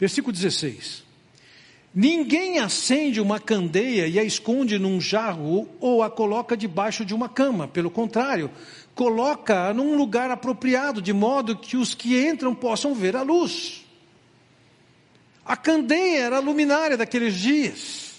Versículo 0.00 0.32
16. 0.32 1.07
Ninguém 2.00 2.60
acende 2.60 3.20
uma 3.20 3.40
candeia 3.40 4.06
e 4.06 4.20
a 4.20 4.22
esconde 4.22 4.78
num 4.78 5.00
jarro 5.00 5.68
ou 5.80 6.00
a 6.00 6.08
coloca 6.08 6.56
debaixo 6.56 7.04
de 7.04 7.12
uma 7.12 7.28
cama. 7.28 7.66
Pelo 7.66 7.90
contrário, 7.90 8.52
coloca 8.94 9.74
num 9.74 9.96
lugar 9.96 10.30
apropriado, 10.30 11.02
de 11.02 11.12
modo 11.12 11.56
que 11.56 11.76
os 11.76 11.94
que 11.94 12.24
entram 12.24 12.54
possam 12.54 12.94
ver 12.94 13.16
a 13.16 13.22
luz. 13.22 13.84
A 15.44 15.56
candeia 15.56 16.20
era 16.20 16.36
a 16.36 16.40
luminária 16.40 16.96
daqueles 16.96 17.34
dias. 17.34 18.12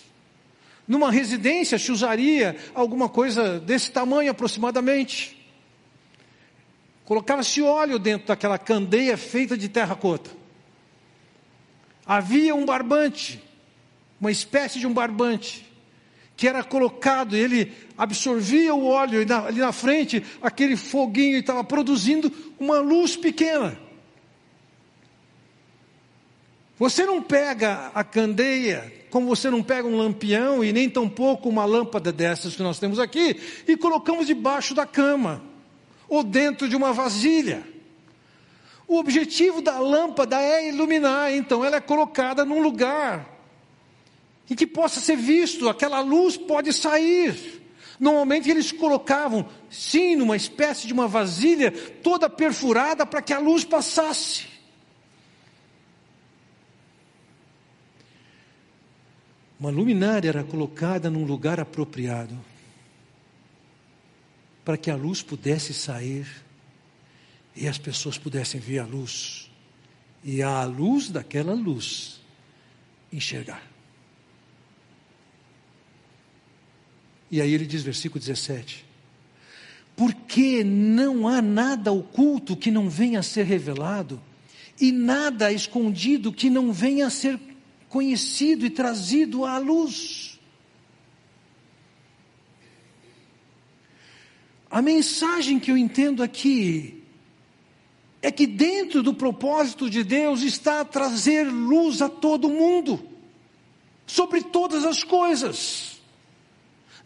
Numa 0.86 1.10
residência 1.10 1.80
se 1.80 1.90
usaria 1.90 2.58
alguma 2.76 3.08
coisa 3.08 3.62
desse 3.62 3.90
tamanho 3.92 4.30
aproximadamente. 4.30 5.42
Colocava-se 7.06 7.62
óleo 7.62 7.98
dentro 7.98 8.28
daquela 8.28 8.58
candeia 8.58 9.16
feita 9.16 9.58
de 9.58 9.70
terracota. 9.70 10.32
Havia 12.06 12.54
um 12.54 12.66
barbante 12.66 13.48
uma 14.20 14.32
espécie 14.32 14.80
de 14.80 14.88
um 14.88 14.94
barbante, 14.94 15.66
que 16.36 16.48
era 16.48 16.64
colocado, 16.64 17.36
ele 17.36 17.74
absorvia 17.98 18.74
o 18.74 18.86
óleo, 18.86 19.22
e 19.22 19.34
ali 19.34 19.60
na 19.60 19.72
frente, 19.72 20.24
aquele 20.42 20.76
foguinho 20.76 21.38
estava 21.38 21.64
produzindo 21.64 22.32
uma 22.60 22.80
luz 22.80 23.16
pequena. 23.16 23.78
Você 26.78 27.06
não 27.06 27.22
pega 27.22 27.92
a 27.94 28.06
candeia, 28.06 28.94
como 29.10 29.28
você 29.28 29.50
não 29.50 29.62
pega 29.62 29.86
um 29.86 29.98
lampião 29.98 30.64
e 30.64 30.72
nem 30.72 30.90
tampouco 30.90 31.50
uma 31.50 31.66
lâmpada 31.66 32.12
dessas 32.12 32.56
que 32.56 32.64
nós 32.64 32.80
temos 32.80 33.00
aqui, 33.00 33.38
e 33.68 33.76
colocamos 33.76 34.28
debaixo 34.28 34.74
da 34.74 34.86
cama, 34.86 35.44
ou 36.08 36.24
dentro 36.24 36.70
de 36.70 36.76
uma 36.76 36.94
vasilha. 36.94 37.64
O 38.88 38.98
objetivo 38.98 39.62
da 39.62 39.78
lâmpada 39.78 40.42
é 40.42 40.70
iluminar, 40.70 41.34
então 41.34 41.64
ela 41.64 41.76
é 41.76 41.82
colocada 41.82 42.46
num 42.46 42.62
lugar 42.62 43.39
e 44.50 44.56
que 44.56 44.66
possa 44.66 45.00
ser 45.00 45.16
visto, 45.16 45.70
aquela 45.70 46.02
luz 46.02 46.36
pode 46.36 46.74
sair. 46.74 47.60
Normalmente 48.00 48.50
eles 48.50 48.72
colocavam, 48.72 49.48
sim, 49.70 50.16
numa 50.16 50.36
espécie 50.36 50.88
de 50.88 50.94
uma 50.94 51.08
vasilha 51.08 51.72
toda 51.72 52.30
perfurada 52.30 53.06
para 53.06 53.22
que 53.22 53.34
a 53.34 53.40
luz 53.40 53.64
passasse. 53.64 54.48
Uma 59.60 59.70
luminária 59.70 60.30
era 60.30 60.44
colocada 60.44 61.10
num 61.10 61.26
lugar 61.26 61.60
apropriado 61.60 62.38
para 64.64 64.78
que 64.78 64.90
a 64.90 64.96
luz 64.96 65.22
pudesse 65.22 65.74
sair 65.74 66.26
e 67.54 67.68
as 67.68 67.78
pessoas 67.78 68.18
pudessem 68.18 68.62
ver 68.62 68.80
a 68.80 68.86
luz 68.86 69.52
e 70.24 70.42
a 70.42 70.64
luz 70.64 71.10
daquela 71.10 71.54
luz 71.54 72.22
enxergar. 73.12 73.69
E 77.32 77.42
aí 77.42 77.54
ele 77.54 77.66
diz, 77.66 77.84
versículo 77.84 78.20
17: 78.20 78.86
Porque 79.96 80.64
não 80.64 81.28
há 81.28 81.42
nada 81.42 81.92
oculto 81.92 82.56
que 82.56 82.72
não 82.72 82.90
venha 82.90 83.20
a 83.20 83.24
ser 83.24 83.46
revelado, 83.46 84.22
e 84.80 84.92
nada 84.92 85.52
escondido 85.52 86.34
que 86.34 86.50
não 86.50 86.72
venha 86.72 87.08
a 87.08 87.10
ser 87.10 87.40
conhecido 87.88 88.66
e 88.66 88.70
trazido 88.70 89.46
à 89.46 89.58
luz. 89.58 90.40
A 94.70 94.82
mensagem 94.82 95.60
que 95.60 95.72
eu 95.72 95.78
entendo 95.78 96.22
aqui 96.22 97.04
é 98.22 98.32
que 98.32 98.46
dentro 98.46 99.02
do 99.02 99.14
propósito 99.14 99.90
de 99.90 100.04
Deus 100.04 100.44
está 100.44 100.82
a 100.82 100.86
trazer 100.86 101.44
luz 101.44 102.02
a 102.02 102.10
todo 102.10 102.50
mundo, 102.50 103.04
sobre 104.06 104.42
todas 104.42 104.86
as 104.86 105.04
coisas. 105.04 105.99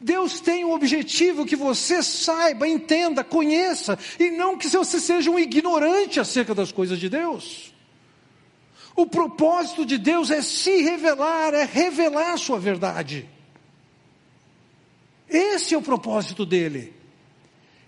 Deus 0.04 0.42
tem 0.42 0.66
um 0.66 0.74
objetivo 0.74 1.46
que 1.46 1.56
você 1.56 2.04
saiba, 2.04 2.68
entenda, 2.68 3.24
conheça, 3.24 3.98
e 4.20 4.30
não 4.32 4.58
que 4.58 4.68
você 4.68 5.00
seja 5.00 5.32
um 5.32 5.40
ignorante 5.40 6.20
acerca 6.20 6.54
das 6.54 6.74
coisas 6.74 7.00
de 7.00 7.08
Deus. 7.08 7.74
O 8.98 9.06
propósito 9.06 9.86
de 9.86 9.98
Deus 9.98 10.30
é 10.30 10.42
se 10.42 10.82
revelar, 10.82 11.54
é 11.54 11.64
revelar 11.64 12.38
sua 12.38 12.60
verdade. 12.60 13.30
Esse 15.30 15.74
é 15.74 15.78
o 15.78 15.82
propósito 15.82 16.46
dele. 16.46 16.94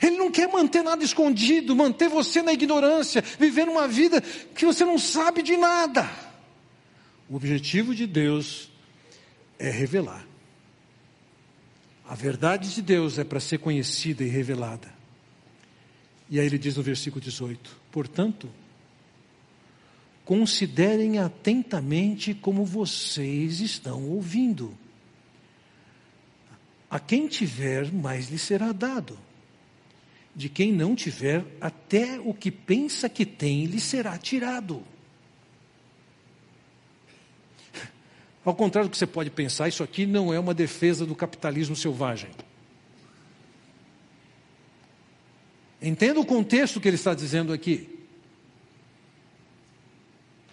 Ele 0.01 0.16
não 0.16 0.32
quer 0.32 0.47
manter 0.47 0.84
nada 0.84 1.03
escondido, 1.03 1.76
manter 1.76 2.07
você 2.07 2.41
na 2.41 2.53
ignorância, 2.53 3.22
vivendo 3.38 3.72
uma 3.72 3.89
vida 3.89 4.22
que 4.22 4.66
você 4.66 4.86
não 4.86 4.97
sabe 4.97 5.43
de 5.43 5.57
nada. 5.57 6.09
O 7.30 7.36
objetivo 7.36 7.93
de 7.93 8.07
Deus 8.07 8.72
é 9.59 9.70
revelar. 9.70 10.26
A 12.08 12.14
verdade 12.14 12.74
de 12.74 12.82
Deus 12.82 13.18
é 13.18 13.24
para 13.24 13.39
ser 13.39 13.58
conhecida 13.58 14.24
e 14.24 14.28
revelada. 14.28 14.93
E 16.30 16.39
aí 16.39 16.45
ele 16.45 16.58
diz 16.58 16.78
no 16.78 16.84
versículo 16.84 17.22
18: 17.22 17.76
Portanto, 17.91 18.49
considerem 20.24 21.18
atentamente 21.20 22.34
como 22.34 22.66
vocês 22.66 23.60
estão 23.60 24.03
ouvindo. 24.10 24.78
A 26.89 26.99
quem 26.99 27.28
tiver, 27.28 27.91
mais 27.91 28.30
lhe 28.30 28.38
será 28.38 28.72
dado. 28.72 29.18
De 30.36 30.49
quem 30.49 30.72
não 30.72 30.95
tiver, 30.95 31.45
até 31.60 32.20
o 32.20 32.34
que 32.34 32.51
pensa 32.51 33.10
que 33.10 33.26
tem 33.26 33.66
lhe 33.66 33.80
será 33.80 34.18
tirado. 34.18 34.84
Ao 38.46 38.54
contrário 38.54 38.88
do 38.88 38.91
que 38.91 38.98
você 38.98 39.08
pode 39.08 39.32
pensar, 39.32 39.68
isso 39.68 39.82
aqui 39.82 40.06
não 40.06 40.32
é 40.32 40.39
uma 40.39 40.54
defesa 40.54 41.04
do 41.04 41.16
capitalismo 41.16 41.76
selvagem. 41.76 42.30
Entenda 45.82 46.20
o 46.20 46.26
contexto 46.26 46.80
que 46.80 46.88
ele 46.88 46.96
está 46.96 47.16
dizendo 47.16 47.52
aqui. 47.52 47.89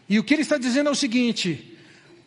E 0.09 0.19
o 0.19 0.25
que 0.25 0.33
ele 0.33 0.43
está 0.43 0.57
dizendo 0.57 0.89
é 0.89 0.93
o 0.93 0.97
seguinte: 0.97 1.77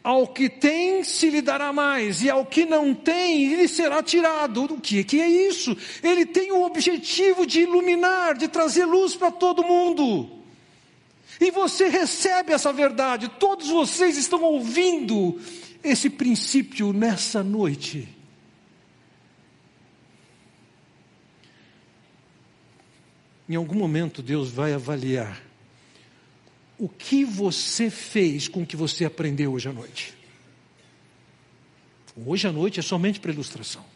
ao 0.03 0.28
que 0.28 0.49
tem 0.49 1.03
se 1.03 1.32
lhe 1.32 1.41
dará 1.41 1.74
mais, 1.74 2.22
e 2.22 2.30
ao 2.30 2.45
que 2.45 2.63
não 2.63 2.93
tem, 2.93 3.55
lhe 3.55 3.68
será 3.68 4.03
tirado. 4.03 4.66
O 4.66 4.80
que, 4.80 5.03
que 5.03 5.20
é 5.20 5.28
isso? 5.28 5.76
Ele 6.03 6.28
tem 6.28 6.51
o 6.51 6.63
objetivo 6.63 7.43
de 7.43 7.61
iluminar, 7.61 8.38
de 8.38 8.47
trazer 8.47 8.86
luz 8.86 9.16
para 9.16 9.32
todo 9.32 9.63
mundo. 9.63 10.34
E 11.39 11.51
você 11.51 11.88
recebe 11.89 12.53
essa 12.53 12.71
verdade, 12.71 13.29
todos 13.39 13.69
vocês 13.69 14.17
estão 14.17 14.41
ouvindo 14.43 15.39
esse 15.83 16.09
princípio 16.09 16.93
nessa 16.93 17.43
noite. 17.43 18.07
Em 23.47 23.55
algum 23.55 23.75
momento 23.75 24.23
Deus 24.23 24.49
vai 24.49 24.73
avaliar 24.73 25.41
o 26.77 26.89
que 26.89 27.23
você 27.23 27.89
fez 27.89 28.47
com 28.47 28.63
o 28.63 28.65
que 28.65 28.75
você 28.75 29.05
aprendeu 29.05 29.53
hoje 29.53 29.69
à 29.69 29.73
noite. 29.73 30.13
Hoje 32.25 32.47
à 32.47 32.51
noite 32.51 32.79
é 32.79 32.83
somente 32.83 33.19
para 33.19 33.31
ilustração. 33.31 33.94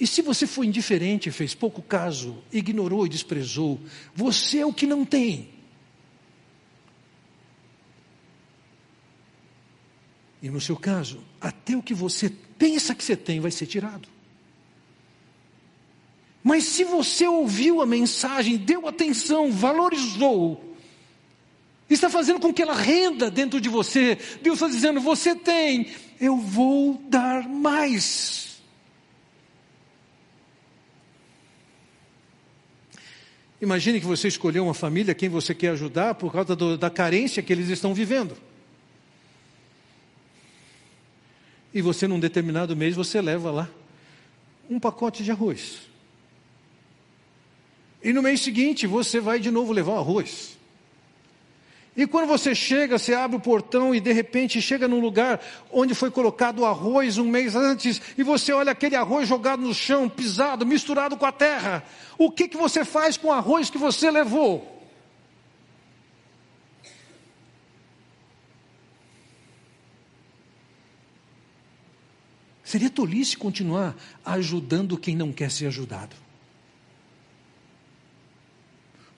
E 0.00 0.06
se 0.06 0.22
você 0.22 0.46
foi 0.46 0.66
indiferente, 0.66 1.30
fez 1.30 1.54
pouco 1.54 1.82
caso, 1.82 2.42
ignorou 2.52 3.04
e 3.04 3.08
desprezou, 3.08 3.80
você 4.14 4.58
é 4.58 4.66
o 4.66 4.72
que 4.72 4.86
não 4.86 5.04
tem. 5.04 5.48
E 10.40 10.48
no 10.48 10.60
seu 10.60 10.76
caso, 10.76 11.24
até 11.40 11.76
o 11.76 11.82
que 11.82 11.94
você 11.94 12.30
pensa 12.56 12.94
que 12.94 13.02
você 13.02 13.16
tem 13.16 13.40
vai 13.40 13.50
ser 13.50 13.66
tirado. 13.66 14.08
Mas 16.44 16.64
se 16.64 16.84
você 16.84 17.26
ouviu 17.26 17.82
a 17.82 17.86
mensagem, 17.86 18.56
deu 18.56 18.86
atenção, 18.86 19.50
valorizou, 19.50 20.76
está 21.90 22.08
fazendo 22.08 22.38
com 22.38 22.54
que 22.54 22.62
ela 22.62 22.74
renda 22.74 23.30
dentro 23.30 23.60
de 23.60 23.68
você. 23.68 24.16
Deus 24.40 24.56
está 24.56 24.68
dizendo: 24.68 25.00
você 25.00 25.34
tem, 25.34 25.88
eu 26.20 26.36
vou 26.36 27.02
dar 27.08 27.48
mais. 27.48 28.57
Imagine 33.60 34.00
que 34.00 34.06
você 34.06 34.28
escolheu 34.28 34.64
uma 34.64 34.74
família 34.74 35.14
quem 35.14 35.28
você 35.28 35.54
quer 35.54 35.70
ajudar 35.70 36.14
por 36.14 36.32
causa 36.32 36.54
do, 36.54 36.76
da 36.76 36.90
carência 36.90 37.42
que 37.42 37.52
eles 37.52 37.68
estão 37.68 37.92
vivendo. 37.92 38.36
E 41.72 41.82
você, 41.82 42.06
num 42.06 42.20
determinado 42.20 42.76
mês, 42.76 42.94
você 42.94 43.20
leva 43.20 43.50
lá 43.50 43.68
um 44.68 44.78
pacote 44.78 45.24
de 45.24 45.30
arroz. 45.30 45.88
E 48.02 48.12
no 48.12 48.22
mês 48.22 48.40
seguinte 48.40 48.86
você 48.86 49.20
vai 49.20 49.40
de 49.40 49.50
novo 49.50 49.72
levar 49.72 49.92
o 49.92 49.98
arroz. 49.98 50.57
E 51.98 52.06
quando 52.06 52.28
você 52.28 52.54
chega, 52.54 52.96
você 52.96 53.12
abre 53.12 53.36
o 53.36 53.40
portão 53.40 53.92
e 53.92 53.98
de 53.98 54.12
repente 54.12 54.62
chega 54.62 54.86
num 54.86 55.00
lugar 55.00 55.40
onde 55.68 55.96
foi 55.96 56.12
colocado 56.12 56.64
arroz 56.64 57.18
um 57.18 57.28
mês 57.28 57.56
antes, 57.56 58.00
e 58.16 58.22
você 58.22 58.52
olha 58.52 58.70
aquele 58.70 58.94
arroz 58.94 59.28
jogado 59.28 59.62
no 59.62 59.74
chão, 59.74 60.08
pisado, 60.08 60.64
misturado 60.64 61.16
com 61.16 61.26
a 61.26 61.32
terra. 61.32 61.82
O 62.16 62.30
que, 62.30 62.46
que 62.46 62.56
você 62.56 62.84
faz 62.84 63.16
com 63.16 63.26
o 63.26 63.32
arroz 63.32 63.68
que 63.68 63.76
você 63.76 64.12
levou? 64.12 64.80
Seria 72.62 72.90
tolice 72.90 73.36
continuar 73.36 73.96
ajudando 74.24 74.96
quem 74.96 75.16
não 75.16 75.32
quer 75.32 75.50
ser 75.50 75.66
ajudado. 75.66 76.27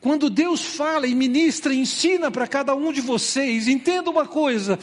Quando 0.00 0.30
Deus 0.30 0.64
fala 0.64 1.06
e 1.06 1.14
ministra 1.14 1.74
ensina 1.74 2.30
para 2.30 2.46
cada 2.46 2.74
um 2.74 2.92
de 2.92 3.00
vocês, 3.00 3.68
entenda 3.68 4.10
uma 4.10 4.26
coisa: 4.26 4.78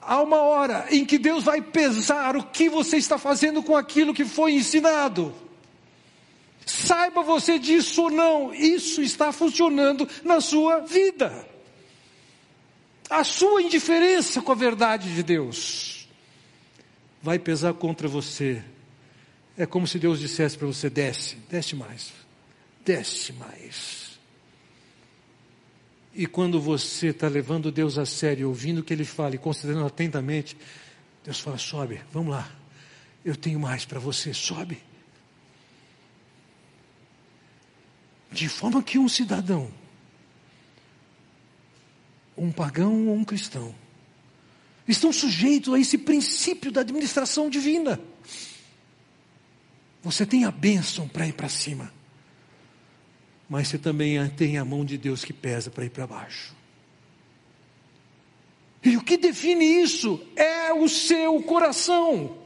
há 0.00 0.20
uma 0.20 0.38
hora 0.38 0.86
em 0.90 1.04
que 1.04 1.18
Deus 1.18 1.44
vai 1.44 1.62
pesar 1.62 2.36
o 2.36 2.42
que 2.42 2.68
você 2.68 2.96
está 2.96 3.16
fazendo 3.16 3.62
com 3.62 3.76
aquilo 3.76 4.14
que 4.14 4.24
foi 4.24 4.54
ensinado. 4.54 5.32
Saiba 6.66 7.22
você 7.22 7.58
disso 7.58 8.02
ou 8.02 8.10
não, 8.10 8.52
isso 8.52 9.02
está 9.02 9.32
funcionando 9.32 10.08
na 10.24 10.40
sua 10.40 10.80
vida. 10.80 11.48
A 13.08 13.24
sua 13.24 13.62
indiferença 13.62 14.40
com 14.42 14.52
a 14.52 14.54
verdade 14.54 15.12
de 15.14 15.22
Deus 15.22 16.08
vai 17.22 17.38
pesar 17.38 17.74
contra 17.74 18.08
você. 18.08 18.62
É 19.56 19.66
como 19.66 19.86
se 19.86 19.98
Deus 19.98 20.18
dissesse 20.18 20.58
para 20.58 20.66
você: 20.66 20.90
desce, 20.90 21.36
desce 21.48 21.76
mais, 21.76 22.12
desce 22.84 23.32
mais. 23.32 23.99
E 26.12 26.26
quando 26.26 26.60
você 26.60 27.08
está 27.08 27.28
levando 27.28 27.70
Deus 27.70 27.96
a 27.96 28.04
sério, 28.04 28.48
ouvindo 28.48 28.78
o 28.78 28.82
que 28.82 28.92
Ele 28.92 29.04
fala 29.04 29.34
e 29.34 29.38
considerando 29.38 29.86
atentamente, 29.86 30.56
Deus 31.24 31.38
fala: 31.38 31.56
sobe, 31.56 32.00
vamos 32.12 32.32
lá, 32.32 32.50
eu 33.24 33.36
tenho 33.36 33.60
mais 33.60 33.84
para 33.84 34.00
você, 34.00 34.34
sobe. 34.34 34.82
De 38.32 38.48
forma 38.48 38.82
que 38.82 38.98
um 38.98 39.08
cidadão, 39.08 39.70
um 42.36 42.50
pagão 42.50 43.08
ou 43.08 43.14
um 43.14 43.24
cristão, 43.24 43.74
estão 44.86 45.12
sujeitos 45.12 45.72
a 45.72 45.78
esse 45.78 45.98
princípio 45.98 46.72
da 46.72 46.80
administração 46.80 47.48
divina. 47.48 48.00
Você 50.02 50.24
tem 50.24 50.44
a 50.44 50.50
bênção 50.50 51.06
para 51.06 51.26
ir 51.26 51.34
para 51.34 51.48
cima 51.48 51.99
mas 53.50 53.66
você 53.66 53.76
também 53.76 54.24
tem 54.30 54.58
a 54.58 54.64
mão 54.64 54.84
de 54.84 54.96
Deus 54.96 55.24
que 55.24 55.32
pesa 55.32 55.72
para 55.72 55.84
ir 55.84 55.90
para 55.90 56.06
baixo. 56.06 56.54
E 58.80 58.96
o 58.96 59.02
que 59.02 59.16
define 59.16 59.64
isso 59.64 60.24
é 60.36 60.72
o 60.72 60.88
seu 60.88 61.42
coração. 61.42 62.38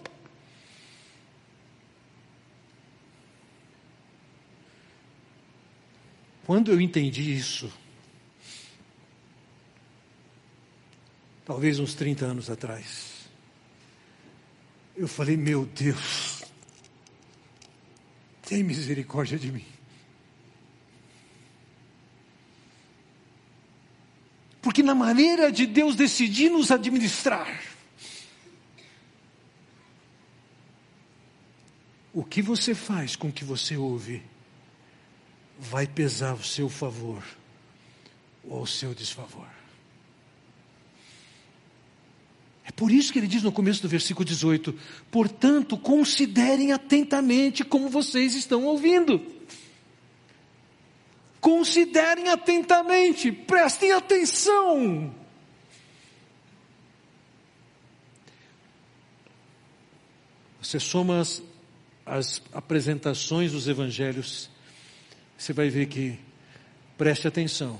Quando 6.46 6.72
eu 6.72 6.80
entendi 6.80 7.36
isso, 7.36 7.70
talvez 11.44 11.78
uns 11.78 11.94
30 11.94 12.24
anos 12.24 12.48
atrás, 12.48 13.28
eu 14.96 15.07
falei: 15.07 15.36
Meu 15.36 15.66
Deus, 15.66 16.44
tem 18.42 18.62
misericórdia 18.62 19.38
de 19.38 19.52
mim. 19.52 19.74
Porque 24.65 24.83
na 24.83 24.95
maneira 24.95 25.53
de 25.53 25.67
Deus 25.67 25.95
decidir 25.95 26.49
nos 26.49 26.71
administrar, 26.71 27.62
o 32.15 32.25
que 32.25 32.41
você 32.41 32.75
faz 32.75 33.15
com 33.15 33.29
o 33.29 33.33
que 33.33 33.45
você 33.45 33.77
ouve 33.77 34.23
vai 35.61 35.87
pesar 35.87 36.31
ao 36.31 36.43
seu 36.43 36.71
favor 36.71 37.23
ou 38.43 38.61
ao 38.61 38.67
seu 38.67 38.95
desfavor. 38.95 39.47
É 42.65 42.73
por 42.73 42.91
isso 42.91 43.12
que 43.12 43.19
ele 43.19 43.27
diz 43.27 43.43
no 43.43 43.53
começo 43.53 43.83
do 43.83 43.89
versículo 43.89 44.25
18: 44.25 44.75
portanto, 45.11 45.77
considerem 45.77 46.73
atentamente 46.73 47.62
como 47.62 47.91
vocês 47.91 48.35
estão 48.35 48.65
ouvindo. 48.65 49.34
Considerem 51.45 52.30
atentamente, 52.30 53.30
prestem 53.30 53.92
atenção. 53.92 55.14
Você 60.59 60.80
soma 60.80 61.20
as, 61.20 61.42
as 62.07 62.42
apresentações 62.51 63.53
dos 63.53 63.68
evangelhos, 63.68 64.49
você 65.36 65.53
vai 65.53 65.68
ver 65.68 65.84
que 65.84 66.18
preste 66.97 67.28
atenção, 67.28 67.78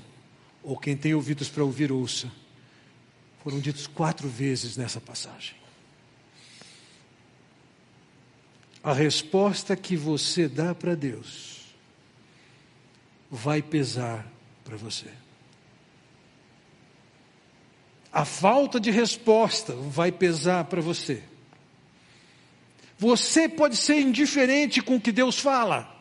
ou 0.61 0.77
quem 0.77 0.95
tem 0.95 1.15
ouvidos 1.15 1.49
para 1.49 1.63
ouvir, 1.63 1.91
ouça. 1.91 2.31
foram 3.43 3.59
ditos 3.59 3.87
quatro 3.87 4.29
vezes 4.29 4.77
nessa 4.77 5.01
passagem. 5.01 5.55
A 8.83 8.93
resposta 8.93 9.75
que 9.75 9.97
você 9.97 10.47
dá 10.47 10.75
para 10.75 10.93
Deus 10.93 11.54
vai 13.29 13.61
pesar 13.61 14.25
para 14.63 14.77
você. 14.77 15.09
A 18.11 18.23
falta 18.23 18.79
de 18.79 18.91
resposta 18.91 19.73
vai 19.73 20.11
pesar 20.11 20.63
para 20.65 20.81
você. 20.81 21.21
Você 22.97 23.49
pode 23.49 23.75
ser 23.75 23.99
indiferente 23.99 24.81
com 24.81 24.95
o 24.95 25.01
que 25.01 25.11
Deus 25.11 25.37
fala. 25.37 25.93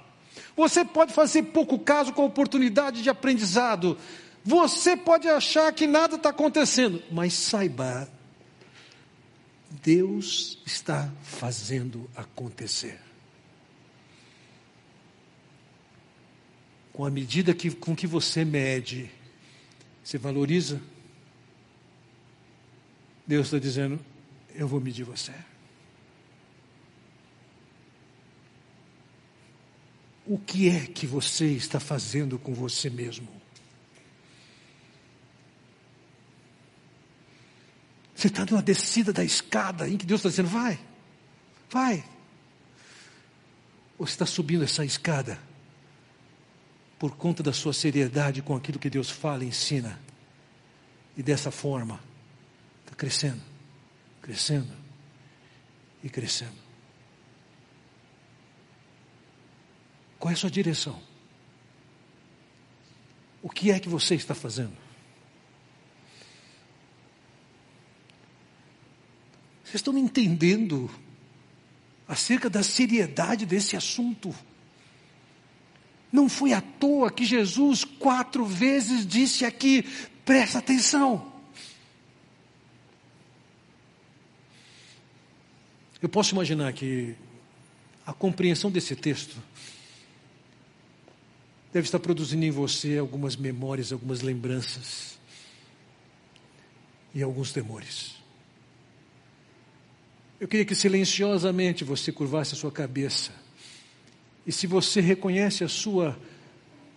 Você 0.57 0.85
pode 0.85 1.13
fazer 1.13 1.43
pouco 1.45 1.79
caso 1.79 2.13
com 2.13 2.23
a 2.23 2.27
oportunidade 2.27 3.03
de 3.03 3.11
aprendizado. 3.11 3.99
Você 4.45 4.97
pode 4.97 5.29
achar 5.29 5.73
que 5.73 5.87
nada 5.87 6.17
está 6.17 6.29
acontecendo, 6.29 7.03
mas 7.11 7.35
saiba, 7.35 8.09
Deus 9.83 10.59
está 10.65 11.11
fazendo 11.23 12.09
acontecer. 12.15 13.01
Com 16.95 17.05
a 17.05 17.11
medida 17.11 17.53
que, 17.53 17.73
com 17.73 17.95
que 17.95 18.07
você 18.07 18.45
mede, 18.45 19.11
você 20.03 20.17
valoriza, 20.17 20.81
Deus 23.27 23.49
está 23.49 23.59
dizendo: 23.59 23.99
Eu 24.55 24.69
vou 24.69 24.81
medir 24.81 25.03
você. 25.03 25.35
O 30.25 30.39
que 30.39 30.71
é 30.71 30.87
que 30.87 31.05
você 31.05 31.47
está 31.47 31.81
fazendo 31.81 32.39
com 32.39 32.55
você 32.55 32.89
mesmo? 32.89 33.29
Você 38.15 38.29
está 38.29 38.47
numa 38.47 38.63
descida 38.63 39.13
da 39.13 39.25
escada 39.25 39.89
em 39.89 39.97
que 39.97 40.07
Deus 40.07 40.21
está 40.21 40.29
dizendo: 40.29 40.49
vai, 40.49 40.79
vai. 41.69 42.05
Ou 43.99 44.07
você 44.07 44.13
está 44.13 44.27
subindo 44.27 44.63
essa 44.63 44.85
escada 44.85 45.41
por 46.99 47.17
conta 47.17 47.43
da 47.43 47.53
sua 47.53 47.73
seriedade 47.73 48.43
com 48.43 48.55
aquilo 48.55 48.79
que 48.79 48.89
Deus 48.91 49.11
fala 49.11 49.45
e 49.45 49.49
ensina, 49.49 50.01
e 51.17 51.23
dessa 51.23 51.51
forma, 51.51 52.01
está 52.85 52.95
crescendo, 52.95 53.43
crescendo 54.21 54.73
e 56.03 56.09
crescendo. 56.09 56.65
Qual 60.19 60.31
é 60.31 60.35
a 60.35 60.37
sua 60.37 60.51
direção? 60.51 61.01
O 63.43 63.51
que 63.51 63.71
é 63.71 63.79
que 63.79 63.89
você 63.89 64.15
está 64.15 64.35
fazendo? 64.35 64.75
Vocês 69.63 69.75
estão 69.77 69.93
me 69.93 70.01
entendendo 70.01 70.91
acerca 72.09 72.49
da 72.49 72.63
seriedade 72.63 73.45
desse 73.45 73.77
assunto? 73.77 74.35
Não 76.15 76.29
foi 76.29 76.53
à 76.53 76.61
toa 76.61 77.11
que 77.11 77.25
Jesus 77.25 77.83
quatro 77.83 78.47
vezes 78.47 79.05
disse 79.05 79.45
aqui: 79.45 79.83
presta 80.25 80.61
atenção. 80.61 81.33
Eu 86.01 86.09
posso 86.09 86.33
imaginar 86.33 86.73
que 86.73 87.17
a 88.07 88.13
compreensão 88.13 88.71
desse 88.71 88.95
texto 88.95 89.37
deve 91.73 91.89
estar 91.89 91.99
produzindo 91.99 92.45
em 92.45 92.51
você 92.53 92.97
algumas 92.97 93.35
memórias, 93.35 93.93
algumas 93.93 94.21
lembranças 94.21 95.19
e 97.13 97.25
alguns 97.25 97.51
temores. 97.51 98.15
Eu 100.39 100.47
queria 100.47 100.65
que 100.65 100.77
silenciosamente 100.77 101.83
você 101.83 102.13
curvasse 102.13 102.55
a 102.55 102.57
sua 102.57 102.71
cabeça. 102.71 103.44
E 104.47 104.53
se 104.53 104.67
você 104.67 105.01
reconhece 105.01 105.65
a 105.65 105.69
sua 105.69 106.19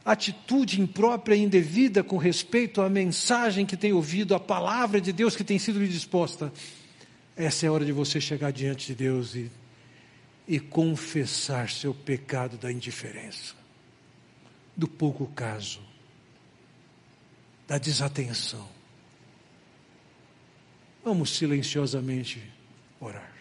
atitude 0.04 0.82
imprópria 0.82 1.36
e 1.36 1.44
indevida 1.44 2.04
com 2.04 2.18
respeito 2.18 2.82
à 2.82 2.90
mensagem 2.90 3.66
que 3.66 3.76
tem 3.76 3.92
ouvido, 3.92 4.34
à 4.34 4.40
palavra 4.40 5.02
de 5.02 5.12
Deus 5.12 5.36
que 5.36 5.44
tem 5.44 5.60
sido 5.60 5.80
lhe 5.80 5.88
disposta, 5.88 6.52
essa 7.36 7.66
é 7.66 7.70
a 7.70 7.72
hora 7.72 7.86
de 7.86 7.92
você 7.92 8.20
chegar 8.20 8.52
diante 8.52 8.88
de 8.88 8.96
Deus 8.96 9.36
e, 9.36 9.52
e 10.48 10.60
confessar 10.60 11.70
seu 11.70 11.94
pecado 11.94 12.58
da 12.58 12.72
indiferença 12.72 13.56
do 14.76 14.88
pouco 14.88 15.26
caso, 15.28 15.82
da 17.68 17.80
desatenção. 17.80 18.68
Vamos 21.04 21.32
silenciosamente 21.32 22.42
orar. 23.00 23.37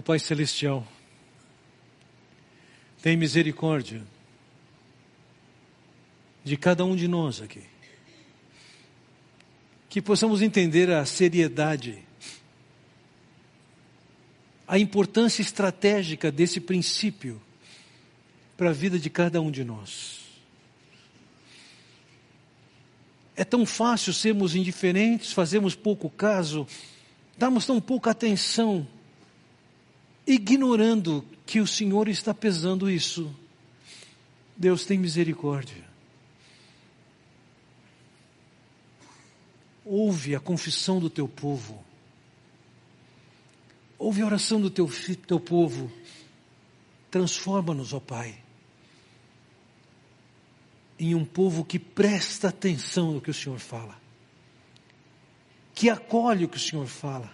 Ó 0.00 0.02
Pai 0.02 0.18
Celestial, 0.18 0.88
tem 3.02 3.18
misericórdia 3.18 4.02
de 6.42 6.56
cada 6.56 6.86
um 6.86 6.96
de 6.96 7.06
nós 7.06 7.42
aqui. 7.42 7.62
Que 9.90 10.00
possamos 10.00 10.40
entender 10.40 10.90
a 10.90 11.04
seriedade, 11.04 12.02
a 14.66 14.78
importância 14.78 15.42
estratégica 15.42 16.32
desse 16.32 16.62
princípio 16.62 17.38
para 18.56 18.70
a 18.70 18.72
vida 18.72 18.98
de 18.98 19.10
cada 19.10 19.38
um 19.42 19.50
de 19.50 19.64
nós. 19.64 20.20
É 23.36 23.44
tão 23.44 23.66
fácil 23.66 24.14
sermos 24.14 24.54
indiferentes, 24.54 25.30
fazermos 25.30 25.74
pouco 25.74 26.08
caso, 26.08 26.66
darmos 27.36 27.66
tão 27.66 27.78
pouca 27.82 28.12
atenção 28.12 28.88
ignorando 30.30 31.24
que 31.44 31.60
o 31.60 31.66
Senhor 31.66 32.08
está 32.08 32.32
pesando 32.32 32.88
isso. 32.88 33.34
Deus 34.56 34.84
tem 34.84 34.96
misericórdia. 34.96 35.84
Ouve 39.84 40.36
a 40.36 40.40
confissão 40.40 41.00
do 41.00 41.10
teu 41.10 41.26
povo. 41.26 41.84
Ouve 43.98 44.22
a 44.22 44.26
oração 44.26 44.60
do 44.60 44.70
teu, 44.70 44.88
teu 45.26 45.40
povo. 45.40 45.90
Transforma-nos, 47.10 47.92
ó 47.92 47.98
Pai, 47.98 48.38
em 50.96 51.16
um 51.16 51.24
povo 51.24 51.64
que 51.64 51.78
presta 51.78 52.50
atenção 52.50 53.14
no 53.14 53.20
que 53.20 53.30
o 53.30 53.34
Senhor 53.34 53.58
fala, 53.58 54.00
que 55.74 55.90
acolhe 55.90 56.44
o 56.44 56.48
que 56.48 56.56
o 56.56 56.60
Senhor 56.60 56.86
fala, 56.86 57.32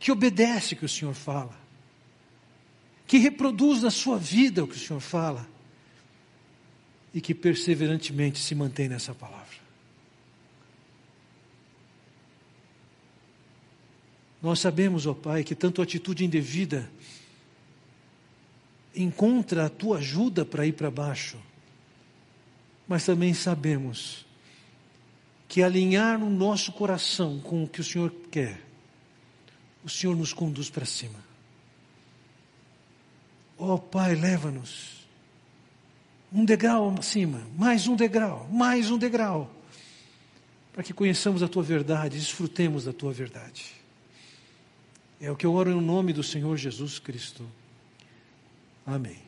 que 0.00 0.10
obedece 0.10 0.74
o 0.74 0.76
que 0.76 0.84
o 0.84 0.88
Senhor 0.88 1.14
fala, 1.14 1.67
que 3.08 3.18
reproduz 3.18 3.82
na 3.82 3.90
sua 3.90 4.16
vida 4.16 4.62
o 4.62 4.68
que 4.68 4.76
o 4.76 4.78
Senhor 4.78 5.00
fala 5.00 5.48
e 7.12 7.20
que 7.20 7.34
perseverantemente 7.34 8.38
se 8.38 8.54
mantém 8.54 8.88
nessa 8.88 9.12
palavra. 9.12 9.58
Nós 14.40 14.60
sabemos, 14.60 15.06
ó 15.06 15.14
Pai, 15.14 15.42
que 15.42 15.56
tanto 15.56 15.82
atitude 15.82 16.24
indevida 16.24 16.88
encontra 18.94 19.66
a 19.66 19.68
tua 19.68 19.98
ajuda 19.98 20.44
para 20.44 20.64
ir 20.64 20.72
para 20.72 20.90
baixo, 20.90 21.36
mas 22.86 23.04
também 23.04 23.34
sabemos 23.34 24.24
que 25.48 25.62
alinhar 25.62 26.22
o 26.22 26.30
nosso 26.30 26.70
coração 26.70 27.40
com 27.40 27.64
o 27.64 27.68
que 27.68 27.80
o 27.80 27.84
Senhor 27.84 28.12
quer 28.30 28.68
o 29.84 29.88
Senhor 29.88 30.14
nos 30.14 30.34
conduz 30.34 30.68
para 30.68 30.84
cima. 30.84 31.27
Oh, 33.58 33.76
Pai, 33.76 34.14
leva-nos 34.14 34.98
um 36.32 36.44
degrau 36.44 36.94
acima, 36.98 37.42
mais 37.56 37.88
um 37.88 37.96
degrau, 37.96 38.48
mais 38.52 38.90
um 38.90 38.98
degrau, 38.98 39.50
para 40.72 40.82
que 40.82 40.92
conheçamos 40.92 41.42
a 41.42 41.48
Tua 41.48 41.62
verdade, 41.62 42.18
desfrutemos 42.18 42.84
da 42.84 42.92
Tua 42.92 43.12
verdade. 43.12 43.74
É 45.20 45.30
o 45.30 45.36
que 45.36 45.44
eu 45.44 45.52
oro 45.52 45.70
no 45.70 45.80
nome 45.80 46.12
do 46.12 46.22
Senhor 46.22 46.56
Jesus 46.56 46.98
Cristo. 46.98 47.44
Amém. 48.86 49.27